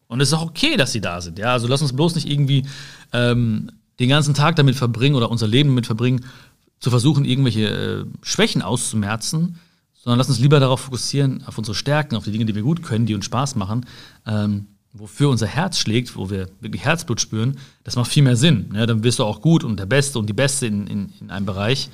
Und 0.07 0.21
es 0.21 0.29
ist 0.29 0.35
auch 0.35 0.47
okay, 0.47 0.77
dass 0.77 0.93
sie 0.93 1.01
da 1.01 1.21
sind. 1.21 1.39
Ja, 1.39 1.53
also 1.53 1.67
lass 1.67 1.83
uns 1.83 1.93
bloß 1.93 2.15
nicht 2.15 2.29
irgendwie 2.29 2.65
ähm, 3.13 3.71
den 3.99 4.09
ganzen 4.09 4.35
Tag 4.35 4.57
damit 4.57 4.77
verbringen 4.77 5.17
oder 5.17 5.31
unser 5.31 5.47
Leben 5.47 5.71
damit 5.71 5.87
verbringen, 5.87 6.25
zu 6.81 6.91
versuchen, 6.91 7.25
irgendwelche 7.25 7.69
äh, 7.69 8.05
Schwächen 8.23 8.63
auszumerzen, 8.63 9.59
sondern 9.95 10.19
lass 10.19 10.29
uns 10.29 10.39
lieber 10.39 10.61
darauf 10.61 10.81
fokussieren, 10.81 11.43
auf 11.47 11.59
unsere 11.59 11.75
Stärken, 11.75 12.15
auf 12.15 12.25
die 12.25 12.31
Dinge, 12.31 12.47
die 12.47 12.55
wir 12.55 12.63
gut 12.63 12.83
können, 12.83 13.07
die 13.07 13.15
uns 13.15 13.25
Spaß 13.25 13.57
machen. 13.57 13.85
Ähm, 14.27 14.69
wofür 14.93 15.29
unser 15.29 15.47
Herz 15.47 15.79
schlägt, 15.79 16.17
wo 16.17 16.31
wir 16.31 16.49
wirklich 16.61 16.85
Herzblut 16.85 17.21
spüren, 17.21 17.59
das 17.85 17.97
macht 17.97 18.11
viel 18.11 18.23
mehr 18.23 18.37
Sinn. 18.37 18.71
Ne? 18.73 18.87
Dann 18.87 19.05
wirst 19.05 19.19
du 19.19 19.25
auch 19.25 19.41
gut 19.41 19.65
und 19.65 19.79
der 19.79 19.87
Beste 19.87 20.19
und 20.19 20.27
die 20.27 20.35
Beste 20.35 20.67
in, 20.67 20.87
in, 20.87 21.13
in 21.21 21.31
einem 21.31 21.47
Bereich, 21.47 21.91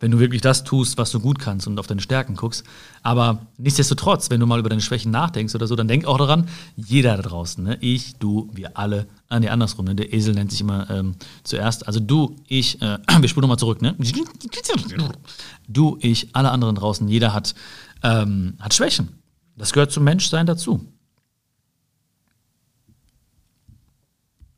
wenn 0.00 0.10
du 0.10 0.18
wirklich 0.18 0.42
das 0.42 0.64
tust, 0.64 0.98
was 0.98 1.12
du 1.12 1.20
gut 1.20 1.38
kannst 1.38 1.66
und 1.66 1.78
auf 1.78 1.86
deine 1.86 2.02
Stärken 2.02 2.36
guckst. 2.36 2.64
Aber 3.02 3.46
nichtsdestotrotz, 3.56 4.28
wenn 4.28 4.40
du 4.40 4.46
mal 4.46 4.58
über 4.58 4.68
deine 4.68 4.82
Schwächen 4.82 5.10
nachdenkst 5.10 5.54
oder 5.54 5.66
so, 5.66 5.76
dann 5.76 5.88
denk 5.88 6.04
auch 6.04 6.18
daran, 6.18 6.48
jeder 6.76 7.16
da 7.16 7.22
draußen, 7.22 7.64
ne? 7.64 7.78
ich, 7.80 8.16
du, 8.16 8.50
wir 8.52 8.76
alle, 8.76 9.06
ah, 9.28 9.40
nee, 9.40 9.48
andersrum, 9.48 9.86
ne? 9.86 9.94
der 9.94 10.12
Esel 10.12 10.34
nennt 10.34 10.50
sich 10.50 10.60
immer 10.60 10.90
ähm, 10.90 11.14
zuerst, 11.42 11.86
also 11.86 12.00
du, 12.00 12.36
ich, 12.46 12.82
äh, 12.82 12.98
wir 13.20 13.28
spulen 13.28 13.42
nochmal 13.42 13.58
zurück, 13.58 13.80
ne? 13.80 13.94
Du, 15.68 15.96
ich, 16.00 16.34
alle 16.34 16.50
anderen 16.50 16.74
draußen, 16.74 17.08
jeder 17.08 17.32
hat, 17.32 17.54
ähm, 18.02 18.54
hat 18.58 18.74
Schwächen. 18.74 19.20
Das 19.56 19.72
gehört 19.72 19.92
zum 19.92 20.04
Menschsein 20.04 20.46
dazu. 20.46 20.84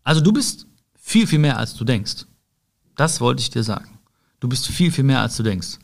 Also 0.07 0.21
du 0.21 0.33
bist 0.33 0.69
viel, 0.95 1.27
viel 1.27 1.41
mehr, 1.41 1.59
als 1.59 1.75
du 1.75 1.85
denkst. 1.85 2.27
Das 2.95 3.21
wollte 3.21 3.41
ich 3.43 3.51
dir 3.51 3.65
sagen. 3.65 3.99
Du 4.39 4.49
bist 4.49 4.69
viel, 4.69 4.93
viel 4.93 5.03
mehr, 5.03 5.21
als 5.21 5.37
du 5.37 5.43
denkst. 5.43 5.81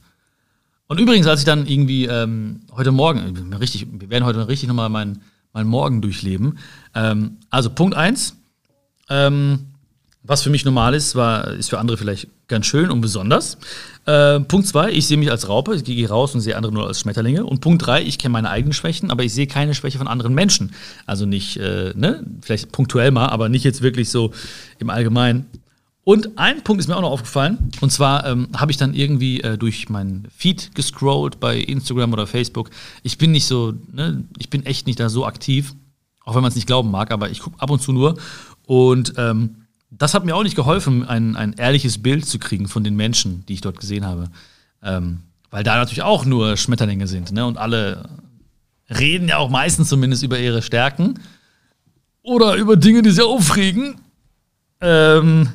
Und 0.86 1.00
übrigens, 1.00 1.26
als 1.26 1.40
ich 1.40 1.44
dann 1.44 1.66
irgendwie 1.66 2.04
ähm, 2.06 2.60
heute 2.70 2.92
Morgen, 2.92 3.52
richtig, 3.54 3.88
wir 3.90 4.10
werden 4.10 4.24
heute 4.24 4.46
richtig 4.46 4.68
nochmal 4.68 4.90
meinen 4.90 5.22
mein 5.52 5.66
Morgen 5.66 6.00
durchleben. 6.00 6.58
Ähm, 6.94 7.38
also 7.50 7.70
Punkt 7.70 7.96
1, 7.96 8.36
ähm, 9.10 9.71
was 10.24 10.42
für 10.42 10.50
mich 10.50 10.64
normal 10.64 10.94
ist, 10.94 11.16
war, 11.16 11.48
ist 11.48 11.70
für 11.70 11.78
andere 11.78 11.96
vielleicht 11.96 12.28
ganz 12.46 12.66
schön 12.66 12.90
und 12.90 13.00
besonders. 13.00 13.58
Äh, 14.06 14.40
Punkt 14.40 14.68
zwei, 14.68 14.90
ich 14.92 15.06
sehe 15.06 15.16
mich 15.16 15.30
als 15.30 15.48
Raupe, 15.48 15.74
ich 15.74 15.84
gehe 15.84 16.08
raus 16.08 16.34
und 16.34 16.40
sehe 16.40 16.56
andere 16.56 16.72
nur 16.72 16.86
als 16.86 17.00
Schmetterlinge. 17.00 17.44
Und 17.44 17.60
Punkt 17.60 17.84
drei, 17.84 18.02
ich 18.02 18.18
kenne 18.18 18.32
meine 18.32 18.50
eigenen 18.50 18.72
Schwächen, 18.72 19.10
aber 19.10 19.24
ich 19.24 19.32
sehe 19.32 19.46
keine 19.46 19.74
Schwäche 19.74 19.98
von 19.98 20.06
anderen 20.06 20.34
Menschen. 20.34 20.72
Also 21.06 21.26
nicht, 21.26 21.56
äh, 21.56 21.92
ne, 21.96 22.24
vielleicht 22.40 22.70
punktuell 22.70 23.10
mal, 23.10 23.28
aber 23.28 23.48
nicht 23.48 23.64
jetzt 23.64 23.82
wirklich 23.82 24.10
so 24.10 24.32
im 24.78 24.90
Allgemeinen. 24.90 25.46
Und 26.04 26.36
ein 26.36 26.62
Punkt 26.62 26.80
ist 26.80 26.88
mir 26.88 26.96
auch 26.96 27.02
noch 27.02 27.10
aufgefallen. 27.10 27.70
Und 27.80 27.90
zwar 27.90 28.26
ähm, 28.26 28.48
habe 28.56 28.70
ich 28.70 28.76
dann 28.76 28.94
irgendwie 28.94 29.40
äh, 29.40 29.56
durch 29.56 29.88
meinen 29.88 30.28
Feed 30.36 30.74
gescrollt 30.74 31.40
bei 31.40 31.58
Instagram 31.58 32.12
oder 32.12 32.26
Facebook. 32.26 32.70
Ich 33.02 33.18
bin 33.18 33.32
nicht 33.32 33.46
so, 33.46 33.72
ne, 33.92 34.24
ich 34.38 34.50
bin 34.50 34.66
echt 34.66 34.86
nicht 34.86 35.00
da 35.00 35.08
so 35.08 35.26
aktiv, 35.26 35.74
auch 36.24 36.34
wenn 36.34 36.42
man 36.42 36.50
es 36.50 36.56
nicht 36.56 36.66
glauben 36.66 36.90
mag, 36.90 37.10
aber 37.10 37.30
ich 37.30 37.40
gucke 37.40 37.60
ab 37.60 37.70
und 37.70 37.82
zu 37.82 37.92
nur. 37.92 38.16
Und 38.66 39.14
ähm, 39.16 39.61
das 39.98 40.14
hat 40.14 40.24
mir 40.24 40.34
auch 40.34 40.42
nicht 40.42 40.56
geholfen, 40.56 41.04
ein, 41.06 41.36
ein 41.36 41.52
ehrliches 41.52 42.02
Bild 42.02 42.26
zu 42.26 42.38
kriegen 42.38 42.66
von 42.66 42.82
den 42.82 42.96
Menschen, 42.96 43.44
die 43.46 43.54
ich 43.54 43.60
dort 43.60 43.78
gesehen 43.78 44.06
habe. 44.06 44.30
Ähm, 44.82 45.20
weil 45.50 45.64
da 45.64 45.76
natürlich 45.76 46.02
auch 46.02 46.24
nur 46.24 46.56
Schmetterlinge 46.56 47.06
sind. 47.06 47.30
Ne? 47.32 47.44
Und 47.44 47.58
alle 47.58 48.08
reden 48.88 49.28
ja 49.28 49.36
auch 49.36 49.50
meistens 49.50 49.88
zumindest 49.88 50.22
über 50.22 50.38
ihre 50.38 50.62
Stärken 50.62 51.20
oder 52.22 52.54
über 52.56 52.76
Dinge, 52.76 53.02
die 53.02 53.10
sie 53.10 53.24
aufregen. 53.24 53.96
Ähm, 54.80 55.50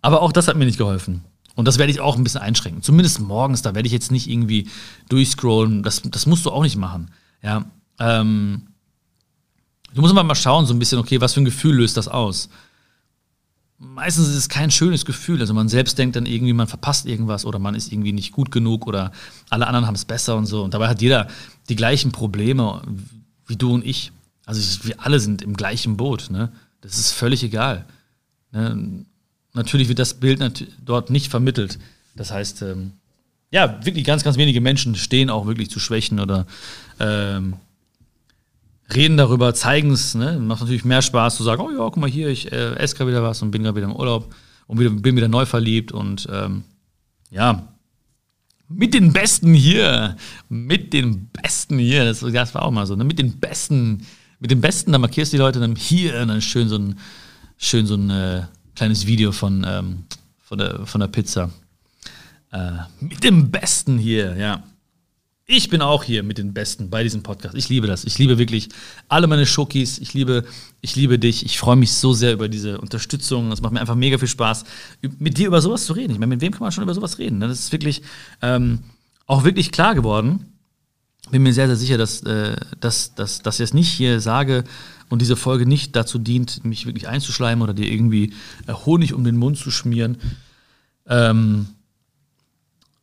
aber 0.00 0.22
auch 0.22 0.32
das 0.32 0.48
hat 0.48 0.56
mir 0.56 0.64
nicht 0.64 0.78
geholfen. 0.78 1.22
Und 1.54 1.68
das 1.68 1.78
werde 1.78 1.92
ich 1.92 2.00
auch 2.00 2.16
ein 2.16 2.24
bisschen 2.24 2.40
einschränken. 2.40 2.82
Zumindest 2.82 3.20
morgens, 3.20 3.62
da 3.62 3.74
werde 3.74 3.86
ich 3.86 3.92
jetzt 3.92 4.10
nicht 4.10 4.28
irgendwie 4.28 4.68
durchscrollen. 5.08 5.82
Das, 5.82 6.02
das 6.02 6.26
musst 6.26 6.46
du 6.46 6.50
auch 6.50 6.62
nicht 6.62 6.76
machen. 6.76 7.10
Ja, 7.42 7.64
ähm, 7.98 8.68
du 9.94 10.00
musst 10.00 10.14
mal 10.14 10.34
schauen, 10.34 10.66
so 10.66 10.74
ein 10.74 10.78
bisschen, 10.78 10.98
okay, 10.98 11.20
was 11.20 11.34
für 11.34 11.40
ein 11.40 11.46
Gefühl 11.46 11.76
löst 11.76 11.96
das 11.96 12.08
aus? 12.08 12.48
Meistens 13.78 14.28
ist 14.28 14.36
es 14.36 14.48
kein 14.48 14.70
schönes 14.70 15.04
Gefühl. 15.04 15.40
Also 15.40 15.54
man 15.54 15.68
selbst 15.68 15.98
denkt 15.98 16.16
dann 16.16 16.26
irgendwie, 16.26 16.52
man 16.52 16.66
verpasst 16.66 17.06
irgendwas 17.06 17.44
oder 17.44 17.58
man 17.58 17.74
ist 17.74 17.92
irgendwie 17.92 18.12
nicht 18.12 18.32
gut 18.32 18.50
genug 18.50 18.86
oder 18.86 19.12
alle 19.50 19.66
anderen 19.66 19.86
haben 19.86 19.94
es 19.94 20.04
besser 20.04 20.36
und 20.36 20.46
so. 20.46 20.62
Und 20.62 20.74
dabei 20.74 20.88
hat 20.88 21.02
jeder 21.02 21.28
die 21.68 21.76
gleichen 21.76 22.12
Probleme 22.12 22.82
wie 23.46 23.56
du 23.56 23.74
und 23.74 23.84
ich. 23.84 24.12
Also 24.44 24.84
wir 24.86 25.04
alle 25.04 25.20
sind 25.20 25.42
im 25.42 25.56
gleichen 25.56 25.96
Boot. 25.96 26.30
Ne? 26.30 26.52
Das 26.80 26.98
ist 26.98 27.12
völlig 27.12 27.42
egal. 27.42 27.84
Ne? 28.52 29.04
Natürlich 29.52 29.88
wird 29.88 29.98
das 29.98 30.14
Bild 30.14 30.68
dort 30.84 31.10
nicht 31.10 31.30
vermittelt. 31.30 31.78
Das 32.14 32.30
heißt, 32.30 32.62
ähm, 32.62 32.92
ja, 33.50 33.84
wirklich 33.84 34.04
ganz, 34.04 34.24
ganz 34.24 34.36
wenige 34.36 34.60
Menschen 34.60 34.94
stehen 34.96 35.30
auch 35.30 35.46
wirklich 35.46 35.70
zu 35.70 35.80
Schwächen 35.80 36.20
oder 36.20 36.46
ähm, 36.98 37.54
reden 38.94 39.16
darüber, 39.16 39.54
zeigen 39.54 39.90
es. 39.90 40.14
Ne? 40.14 40.38
Macht 40.38 40.60
natürlich 40.60 40.84
mehr 40.84 41.02
Spaß 41.02 41.36
zu 41.36 41.42
sagen, 41.42 41.62
oh 41.62 41.70
ja, 41.70 41.78
guck 41.78 41.96
mal 41.96 42.10
hier, 42.10 42.28
ich 42.28 42.52
äh, 42.52 42.74
esse 42.76 42.96
gerade 42.96 43.10
wieder 43.10 43.22
was 43.22 43.42
und 43.42 43.50
bin 43.50 43.62
gerade 43.62 43.76
wieder 43.76 43.86
im 43.86 43.96
Urlaub 43.96 44.34
und 44.66 44.78
wieder, 44.78 44.90
bin 44.90 45.16
wieder 45.16 45.28
neu 45.28 45.46
verliebt 45.46 45.92
und 45.92 46.28
ähm, 46.30 46.64
ja, 47.30 47.68
mit 48.68 48.94
den 48.94 49.12
Besten 49.12 49.54
hier, 49.54 50.16
mit 50.48 50.92
den 50.92 51.28
Besten 51.28 51.78
hier, 51.78 52.04
das, 52.04 52.20
das 52.20 52.54
war 52.54 52.62
auch 52.62 52.70
mal 52.70 52.86
so, 52.86 52.96
ne? 52.96 53.04
mit 53.04 53.18
den 53.18 53.38
Besten, 53.38 54.04
mit 54.40 54.50
den 54.50 54.60
Besten, 54.60 54.92
da 54.92 54.98
markierst 54.98 55.32
du 55.32 55.36
die 55.36 55.42
Leute 55.42 55.60
dann 55.60 55.76
hier 55.76 56.20
und 56.20 56.28
dann 56.28 56.42
schön 56.42 56.68
so 56.68 56.76
ein, 56.76 56.98
schön 57.56 57.86
so 57.86 57.94
ein 57.94 58.10
äh, 58.10 58.42
kleines 58.74 59.06
Video 59.06 59.32
von, 59.32 59.64
ähm, 59.68 60.04
von, 60.42 60.58
der, 60.58 60.86
von 60.86 61.00
der 61.00 61.08
Pizza. 61.08 61.50
Äh, 62.52 62.72
mit 63.00 63.24
dem 63.24 63.50
Besten 63.50 63.98
hier, 63.98 64.36
ja. 64.36 64.62
Ich 65.48 65.68
bin 65.68 65.80
auch 65.80 66.02
hier 66.02 66.24
mit 66.24 66.38
den 66.38 66.52
Besten 66.52 66.90
bei 66.90 67.04
diesem 67.04 67.22
Podcast. 67.22 67.54
Ich 67.54 67.68
liebe 67.68 67.86
das. 67.86 68.04
Ich 68.04 68.18
liebe 68.18 68.36
wirklich 68.36 68.68
alle 69.06 69.28
meine 69.28 69.46
Schokis. 69.46 69.98
Ich 69.98 70.12
liebe, 70.12 70.44
ich 70.80 70.96
liebe 70.96 71.20
dich. 71.20 71.44
Ich 71.44 71.60
freue 71.60 71.76
mich 71.76 71.92
so 71.92 72.12
sehr 72.12 72.32
über 72.32 72.48
diese 72.48 72.80
Unterstützung. 72.80 73.52
Es 73.52 73.60
macht 73.60 73.72
mir 73.72 73.80
einfach 73.80 73.94
mega 73.94 74.18
viel 74.18 74.26
Spaß, 74.26 74.64
mit 75.20 75.38
dir 75.38 75.46
über 75.46 75.60
sowas 75.60 75.86
zu 75.86 75.92
reden. 75.92 76.12
Ich 76.12 76.18
meine, 76.18 76.30
mit 76.30 76.40
wem 76.40 76.50
kann 76.50 76.62
man 76.62 76.72
schon 76.72 76.82
über 76.82 76.94
sowas 76.94 77.18
reden? 77.18 77.38
Das 77.38 77.52
ist 77.52 77.70
wirklich 77.70 78.02
ähm, 78.42 78.80
auch 79.26 79.44
wirklich 79.44 79.70
klar 79.70 79.94
geworden. 79.94 80.46
Bin 81.30 81.44
mir 81.44 81.52
sehr, 81.52 81.68
sehr 81.68 81.76
sicher, 81.76 81.96
dass, 81.96 82.22
äh, 82.24 82.56
dass, 82.80 83.14
dass, 83.14 83.40
dass 83.40 83.60
ich 83.60 83.64
es 83.64 83.74
nicht 83.74 83.92
hier 83.92 84.20
sage 84.20 84.64
und 85.10 85.22
diese 85.22 85.36
Folge 85.36 85.64
nicht 85.64 85.94
dazu 85.94 86.18
dient, 86.18 86.64
mich 86.64 86.86
wirklich 86.86 87.06
einzuschleimen 87.06 87.62
oder 87.62 87.72
dir 87.72 87.88
irgendwie 87.88 88.32
äh, 88.66 88.72
Honig 88.72 89.14
um 89.14 89.22
den 89.22 89.36
Mund 89.36 89.58
zu 89.58 89.70
schmieren. 89.70 90.18
Ähm, 91.06 91.68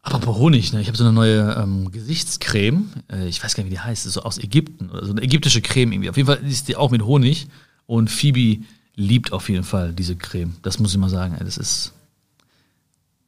Apropos 0.04 0.38
Honig, 0.38 0.74
ne? 0.74 0.82
ich 0.82 0.88
habe 0.88 0.98
so 0.98 1.06
eine 1.06 1.14
neue 1.14 1.56
ähm, 1.58 1.90
Gesichtscreme. 1.90 2.90
Äh, 3.10 3.28
ich 3.28 3.42
weiß 3.42 3.56
gar 3.56 3.64
nicht, 3.64 3.72
wie 3.72 3.76
die 3.76 3.82
heißt. 3.82 4.04
So 4.04 4.22
aus 4.22 4.38
Ägypten 4.38 4.90
oder 4.90 5.06
so 5.06 5.14
eine 5.14 5.22
ägyptische 5.22 5.62
Creme 5.62 5.94
irgendwie. 5.94 6.10
Auf 6.10 6.18
jeden 6.18 6.28
Fall 6.28 6.44
ist 6.46 6.68
die 6.68 6.76
auch 6.76 6.92
mit 6.92 7.04
Honig. 7.04 7.48
Und 7.88 8.12
Phoebe 8.12 8.66
liebt 8.96 9.32
auf 9.32 9.48
jeden 9.48 9.64
Fall 9.64 9.94
diese 9.94 10.18
Creme. 10.18 10.58
Das 10.62 10.78
muss 10.78 10.92
ich 10.92 10.98
mal 11.00 11.10
sagen. 11.10 11.38
Das 11.40 11.58
ist, 11.58 11.94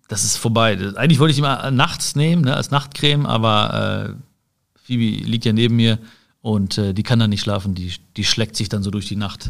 das 0.10 0.26
ist 0.26 0.36
vorbei. 0.36 0.76
Das, 0.76 0.96
eigentlich 0.96 1.20
wollte 1.20 1.32
ich 1.32 1.38
die 1.38 1.42
mal 1.42 1.72
nachts 1.72 2.16
nehmen, 2.16 2.44
ne, 2.44 2.54
als 2.54 2.72
Nachtcreme, 2.72 3.26
aber 3.26 4.10
äh, 4.10 4.80
Phoebe 4.84 5.24
liegt 5.24 5.46
ja 5.46 5.54
neben 5.54 5.78
mir 5.78 5.98
und 6.42 6.78
äh, 6.78 6.94
die 6.94 7.04
kann 7.04 7.20
dann 7.20 7.30
nicht 7.30 7.42
schlafen. 7.42 7.74
Die, 7.74 7.94
die 8.18 8.26
schlägt 8.26 8.58
sich 8.58 8.68
dann 8.68 8.84
so 8.84 8.92
durch 8.92 9.08
die 9.08 9.16
Nacht. 9.16 9.50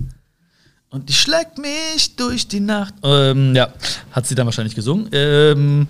Und 0.90 1.10
die 1.10 1.14
schlägt 1.14 1.58
mich 1.58 2.16
durch 2.16 2.48
die 2.48 2.60
Nacht. 2.60 2.94
Ähm, 3.04 3.56
ja, 3.56 3.74
hat 4.12 4.28
sie 4.28 4.36
dann 4.36 4.46
wahrscheinlich 4.46 4.76
gesungen. 4.76 5.10
Ähm, 5.12 5.88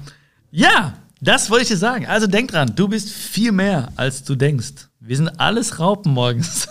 ja, 0.51 0.93
das 1.21 1.49
wollte 1.49 1.63
ich 1.63 1.69
dir 1.69 1.77
sagen. 1.77 2.05
Also 2.05 2.27
denk 2.27 2.51
dran, 2.51 2.73
du 2.75 2.87
bist 2.87 3.09
viel 3.09 3.51
mehr, 3.51 3.91
als 3.95 4.23
du 4.23 4.35
denkst. 4.35 4.89
Wir 4.99 5.17
sind 5.17 5.29
alles 5.39 5.79
Raupen 5.79 6.13
morgens. 6.13 6.67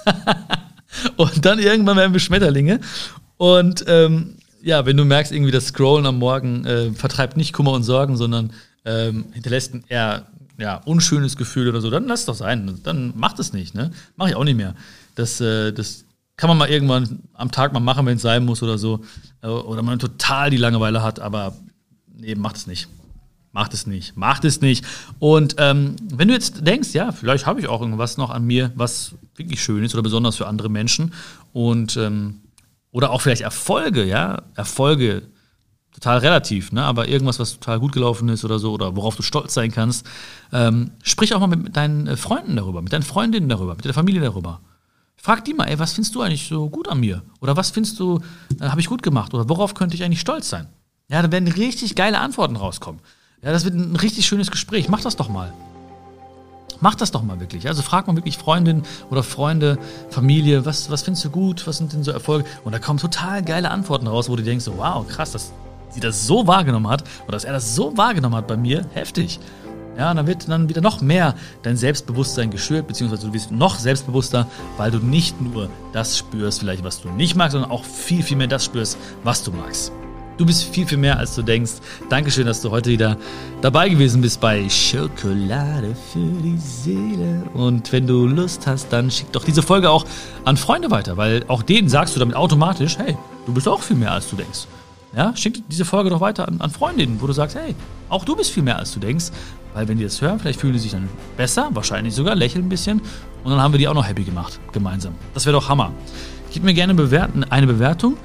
und 1.17 1.45
dann 1.45 1.59
irgendwann 1.59 1.97
werden 1.97 2.13
wir 2.13 2.21
Schmetterlinge. 2.21 2.81
Und 3.37 3.85
ähm, 3.89 4.37
ja, 4.63 4.87
wenn 4.87 4.97
du 4.97 5.05
merkst, 5.05 5.33
irgendwie 5.33 5.53
das 5.53 5.67
Scrollen 5.67 6.07
am 6.07 6.19
Morgen 6.19 6.65
äh, 6.65 6.93
vertreibt 6.93 7.37
nicht 7.37 7.53
Kummer 7.53 7.73
und 7.73 7.83
Sorgen, 7.83 8.17
sondern 8.17 8.53
ähm, 8.85 9.27
hinterlässt 9.33 9.75
ein 9.75 9.85
eher 9.89 10.27
ja, 10.59 10.77
unschönes 10.85 11.37
Gefühl 11.37 11.69
oder 11.69 11.81
so, 11.81 11.91
dann 11.91 12.07
lass 12.07 12.21
es 12.21 12.27
doch 12.27 12.35
sein. 12.35 12.81
Dann 12.83 13.13
mach 13.17 13.33
das 13.33 13.53
nicht. 13.53 13.75
Ne? 13.75 13.91
Mach 14.17 14.29
ich 14.29 14.37
auch 14.37 14.45
nicht 14.45 14.57
mehr. 14.57 14.75
Das, 15.15 15.41
äh, 15.41 15.73
das 15.73 16.05
kann 16.37 16.49
man 16.49 16.59
mal 16.59 16.69
irgendwann 16.69 17.21
am 17.35 17.51
Tag 17.51 17.73
mal 17.73 17.81
machen, 17.81 18.07
wenn 18.07 18.17
es 18.17 18.23
sein 18.23 18.45
muss 18.45 18.63
oder 18.63 18.79
so. 18.79 19.05
Äh, 19.43 19.49
oder 19.49 19.83
man 19.83 19.99
total 19.99 20.51
die 20.51 20.57
Langeweile 20.57 21.03
hat, 21.03 21.21
aber 21.21 21.57
nee, 22.17 22.35
macht 22.35 22.57
es 22.57 22.67
nicht. 22.67 22.89
Macht 23.55 23.73
es 23.73 23.87
nicht. 23.87 24.17
Macht 24.17 24.45
es 24.45 24.61
nicht. 24.61 24.85
Und 25.21 25.55
ähm, 25.59 25.95
wenn 26.13 26.27
du 26.27 26.35
jetzt 26.35 26.67
denkst, 26.67 26.93
ja, 26.93 27.13
vielleicht 27.13 27.47
habe 27.47 27.61
ich 27.61 27.69
auch 27.69 27.81
irgendwas 27.81 28.17
noch 28.17 28.31
an 28.31 28.45
mir, 28.45 28.73
was 28.75 29.15
wirklich 29.37 29.63
schön 29.63 29.85
ist 29.85 29.95
oder 29.95 30.03
besonders 30.03 30.37
für 30.37 30.49
andere 30.49 30.69
Menschen 30.69 31.15
und 31.53 31.97
ähm, 31.97 32.41
oder 32.91 33.11
auch 33.11 33.21
vielleicht 33.21 33.43
Erfolge, 33.43 34.05
ja, 34.05 34.43
Erfolge 34.57 35.23
total 35.93 36.19
relativ, 36.19 36.73
ne? 36.73 36.83
aber 36.83 37.07
irgendwas, 37.07 37.39
was 37.39 37.53
total 37.53 37.79
gut 37.79 37.93
gelaufen 37.93 38.29
ist 38.29 38.45
oder 38.45 38.59
so, 38.59 38.73
oder 38.73 38.97
worauf 38.97 39.15
du 39.15 39.23
stolz 39.23 39.55
sein 39.55 39.71
kannst, 39.71 40.05
ähm, 40.53 40.91
sprich 41.05 41.33
auch 41.33 41.41
mal 41.41 41.47
mit, 41.47 41.63
mit, 41.63 41.77
deinen 41.77 42.09
äh, 42.09 42.17
Freunden 42.17 42.57
darüber, 42.57 42.83
mit 42.83 42.93
deinen 42.93 43.03
Freundinnen 43.03 43.49
darüber, 43.49 43.77
mit 43.77 43.85
der 43.85 43.95
Familie 43.95 44.21
darüber. 44.21 44.61
Frag 45.17 45.45
die 45.45 45.55
mal, 45.55 45.67
ey, 45.67 45.79
was 45.79 45.93
findest 45.93 46.15
du 46.17 46.23
eigentlich 46.23 46.49
so 46.49 46.69
gut 46.69 46.89
an 46.89 46.99
mir? 46.99 47.23
Oder 47.41 47.57
was 47.57 47.71
findest 47.71 48.01
du, 48.01 48.21
äh, 48.61 48.69
habe 48.69 48.81
ich 48.81 48.89
gut 48.89 49.05
gemacht? 49.05 49.33
Oder 49.33 49.49
worauf 49.49 49.75
könnte 49.75 49.95
ich 49.95 50.03
eigentlich 50.03 50.21
stolz 50.21 50.49
sein? 50.49 50.67
Ja, 51.09 51.23
da 51.23 51.31
werden 51.31 51.47
richtig 51.49 51.95
geile 51.95 52.19
Antworten 52.19 52.57
rauskommen. 52.57 53.01
Ja, 53.45 53.53
das 53.53 53.65
wird 53.65 53.75
ein 53.75 53.97
richtig 53.97 54.27
schönes 54.27 54.51
Gespräch. 54.51 54.89
Mach 54.89 55.03
das 55.03 55.17
doch 55.17 55.29
mal. 55.29 55.53
Mach 56.81 56.95
das 56.95 57.11
doch 57.11 57.23
mal 57.23 57.41
wirklich. 57.41 57.69
Also 57.69 57.83
frag 57.83 58.07
mal 58.07 58.17
wirklich 58.17 58.39
Freundin 58.39 58.83
oder 59.11 59.23
Freunde, 59.23 59.79
Familie, 60.11 60.65
was, 60.65 60.91
was 60.91 61.03
findest 61.03 61.27
du 61.27 61.31
gut, 61.31 61.67
was 61.67 61.77
sind 61.77 61.93
denn 61.93 62.03
so 62.03 62.11
Erfolge? 62.11 62.49
Und 62.65 62.73
da 62.73 62.79
kommen 62.79 62.99
total 62.99 63.43
geile 63.43 63.71
Antworten 63.71 64.07
raus, 64.07 64.29
wo 64.29 64.37
du 64.37 64.43
denkst, 64.43 64.65
so, 64.65 64.79
wow, 64.79 65.07
krass, 65.07 65.33
dass 65.33 65.53
sie 65.91 66.01
das 66.01 66.27
so 66.27 66.47
wahrgenommen 66.47 66.89
hat 66.89 67.05
oder 67.25 67.33
dass 67.33 67.45
er 67.45 67.53
das 67.53 67.75
so 67.75 67.97
wahrgenommen 67.97 68.35
hat 68.35 68.47
bei 68.49 68.57
mir, 68.57 68.87
heftig. 68.95 69.39
Ja, 69.97 70.11
und 70.11 70.17
dann 70.17 70.27
wird 70.27 70.49
dann 70.49 70.69
wieder 70.69 70.81
noch 70.81 71.01
mehr 71.01 71.35
dein 71.63 71.77
Selbstbewusstsein 71.77 72.51
geschürt, 72.51 72.89
beziehungsweise 72.89 73.29
du 73.29 73.33
wirst 73.33 73.53
noch 73.53 73.79
selbstbewusster, 73.79 74.49
weil 74.77 74.91
du 74.91 74.99
nicht 74.99 75.41
nur 75.41 75.69
das 75.93 76.19
spürst, 76.19 76.61
vielleicht 76.61 76.83
was 76.83 77.01
du 77.01 77.11
nicht 77.11 77.37
magst, 77.37 77.53
sondern 77.53 77.71
auch 77.71 77.85
viel, 77.85 78.23
viel 78.23 78.37
mehr 78.37 78.49
das 78.49 78.65
spürst, 78.65 78.99
was 79.23 79.45
du 79.45 79.53
magst. 79.53 79.93
Du 80.37 80.45
bist 80.45 80.65
viel, 80.65 80.85
viel 80.85 80.99
mehr, 80.99 81.17
als 81.17 81.37
du 81.37 81.43
denkst. 81.43 81.75
Dankeschön, 82.09 82.45
dass 82.45 82.61
du 82.61 82.73
heute 82.73 82.91
wieder 82.91 83.17
dabei 83.61 83.89
gewesen 83.89 84.21
bist 84.21 84.41
bei 84.41 84.69
Schokolade 84.69 85.95
für 86.13 86.43
die 86.43 86.59
Seele. 86.59 87.45
Und 87.55 87.93
wenn 87.93 88.09
du 88.09 88.27
Lust 88.27 88.67
hast, 88.67 88.93
dann 88.93 89.13
schick 89.13 89.31
doch 89.31 89.45
diese 89.45 89.63
Folge 89.63 89.91
auch 89.91 90.05
an 90.45 90.57
Freunde 90.57 90.91
weiter, 90.91 91.17
weil 91.17 91.45
auch 91.47 91.63
denen 91.63 91.89
sagst 91.89 92.17
du 92.17 92.19
damit 92.21 92.35
automatisch, 92.35 92.99
hey, 92.99 93.17
du 93.47 93.55
bist 93.55 93.69
auch 93.69 93.81
viel 93.81 93.97
mehr, 93.97 94.11
als 94.11 94.29
du 94.29 94.35
denkst. 94.35 94.67
Ja, 95.17 95.37
schick 95.37 95.63
diese 95.69 95.85
Folge 95.85 96.11
doch 96.11 96.21
weiter 96.21 96.49
an, 96.49 96.61
an 96.61 96.71
Freundinnen, 96.71 97.19
wo 97.21 97.29
du 97.29 97.33
sagst, 97.33 97.55
hey, 97.55 97.77
auch 98.09 98.25
du 98.25 98.35
bist 98.35 98.51
viel 98.51 98.65
mehr, 98.65 98.77
als 98.77 98.93
du 98.93 98.99
denkst. 98.99 99.27
Weil 99.73 99.87
wenn 99.87 99.99
die 99.99 100.05
das 100.05 100.21
hören, 100.21 100.41
vielleicht 100.41 100.59
fühlen 100.59 100.73
die 100.73 100.81
sich 100.81 100.91
dann 100.91 101.09
besser, 101.37 101.69
wahrscheinlich 101.71 102.13
sogar, 102.13 102.35
lächeln 102.35 102.67
ein 102.67 102.69
bisschen. 102.69 103.01
Und 103.45 103.53
dann 103.53 103.63
haben 103.63 103.73
wir 103.73 103.79
die 103.79 103.87
auch 103.87 103.95
noch 103.95 104.07
happy 104.07 104.25
gemacht, 104.25 104.59
gemeinsam. 104.73 105.15
Das 105.33 105.47
wäre 105.47 105.55
doch 105.55 105.69
Hammer. 105.69 105.93
Gib 106.53 106.65
mir 106.65 106.75
gerne 106.75 106.95
bewerten, 106.95 107.45
eine 107.45 107.69
Bewertung. 107.69 108.17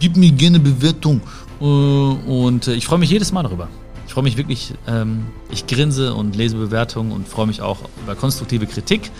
Gib 0.00 0.16
mir 0.16 0.30
gerne 0.32 0.60
Bewertung. 0.60 1.20
Äh, 1.60 1.64
und 1.64 2.68
äh, 2.68 2.74
ich 2.74 2.86
freue 2.86 2.98
mich 2.98 3.10
jedes 3.10 3.32
Mal 3.32 3.42
darüber. 3.42 3.68
Ich 4.06 4.12
freue 4.12 4.24
mich 4.24 4.36
wirklich, 4.36 4.74
ähm, 4.86 5.26
ich 5.50 5.66
grinse 5.66 6.14
und 6.14 6.36
lese 6.36 6.56
Bewertungen 6.56 7.12
und 7.12 7.28
freue 7.28 7.46
mich 7.46 7.60
auch 7.60 7.80
über 8.02 8.14
konstruktive 8.14 8.66
Kritik 8.66 9.10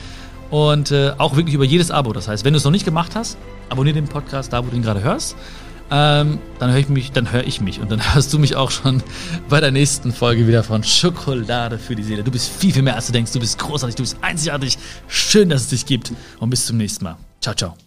und 0.50 0.90
äh, 0.90 1.12
auch 1.18 1.36
wirklich 1.36 1.54
über 1.54 1.64
jedes 1.64 1.90
Abo. 1.90 2.12
Das 2.12 2.28
heißt, 2.28 2.44
wenn 2.44 2.52
du 2.52 2.58
es 2.58 2.64
noch 2.64 2.70
nicht 2.70 2.84
gemacht 2.84 3.14
hast, 3.14 3.36
abonniere 3.68 3.94
den 3.94 4.08
Podcast 4.08 4.52
da, 4.52 4.64
wo 4.64 4.70
du 4.70 4.76
ihn 4.76 4.82
gerade 4.82 5.02
hörst. 5.02 5.36
Ähm, 5.88 6.40
dann 6.58 6.70
höre 6.72 6.78
ich 6.78 6.88
mich, 6.88 7.12
dann 7.12 7.30
höre 7.30 7.44
ich 7.44 7.60
mich 7.60 7.80
und 7.80 7.90
dann 7.90 8.00
hörst 8.14 8.32
du 8.32 8.38
mich 8.38 8.56
auch 8.56 8.70
schon 8.70 9.02
bei 9.48 9.60
der 9.60 9.70
nächsten 9.70 10.12
Folge 10.12 10.48
wieder 10.48 10.64
von 10.64 10.82
Schokolade 10.82 11.78
für 11.78 11.94
die 11.94 12.02
Seele. 12.02 12.24
Du 12.24 12.30
bist 12.30 12.48
viel, 12.48 12.72
viel 12.72 12.82
mehr 12.82 12.96
als 12.96 13.06
du 13.06 13.12
denkst. 13.12 13.32
Du 13.32 13.40
bist 13.40 13.58
großartig, 13.58 13.94
du 13.94 14.02
bist 14.02 14.16
einzigartig. 14.20 14.78
Schön, 15.06 15.48
dass 15.48 15.62
es 15.62 15.68
dich 15.68 15.86
gibt 15.86 16.12
und 16.40 16.50
bis 16.50 16.66
zum 16.66 16.76
nächsten 16.76 17.04
Mal. 17.04 17.16
Ciao, 17.40 17.54
ciao. 17.54 17.85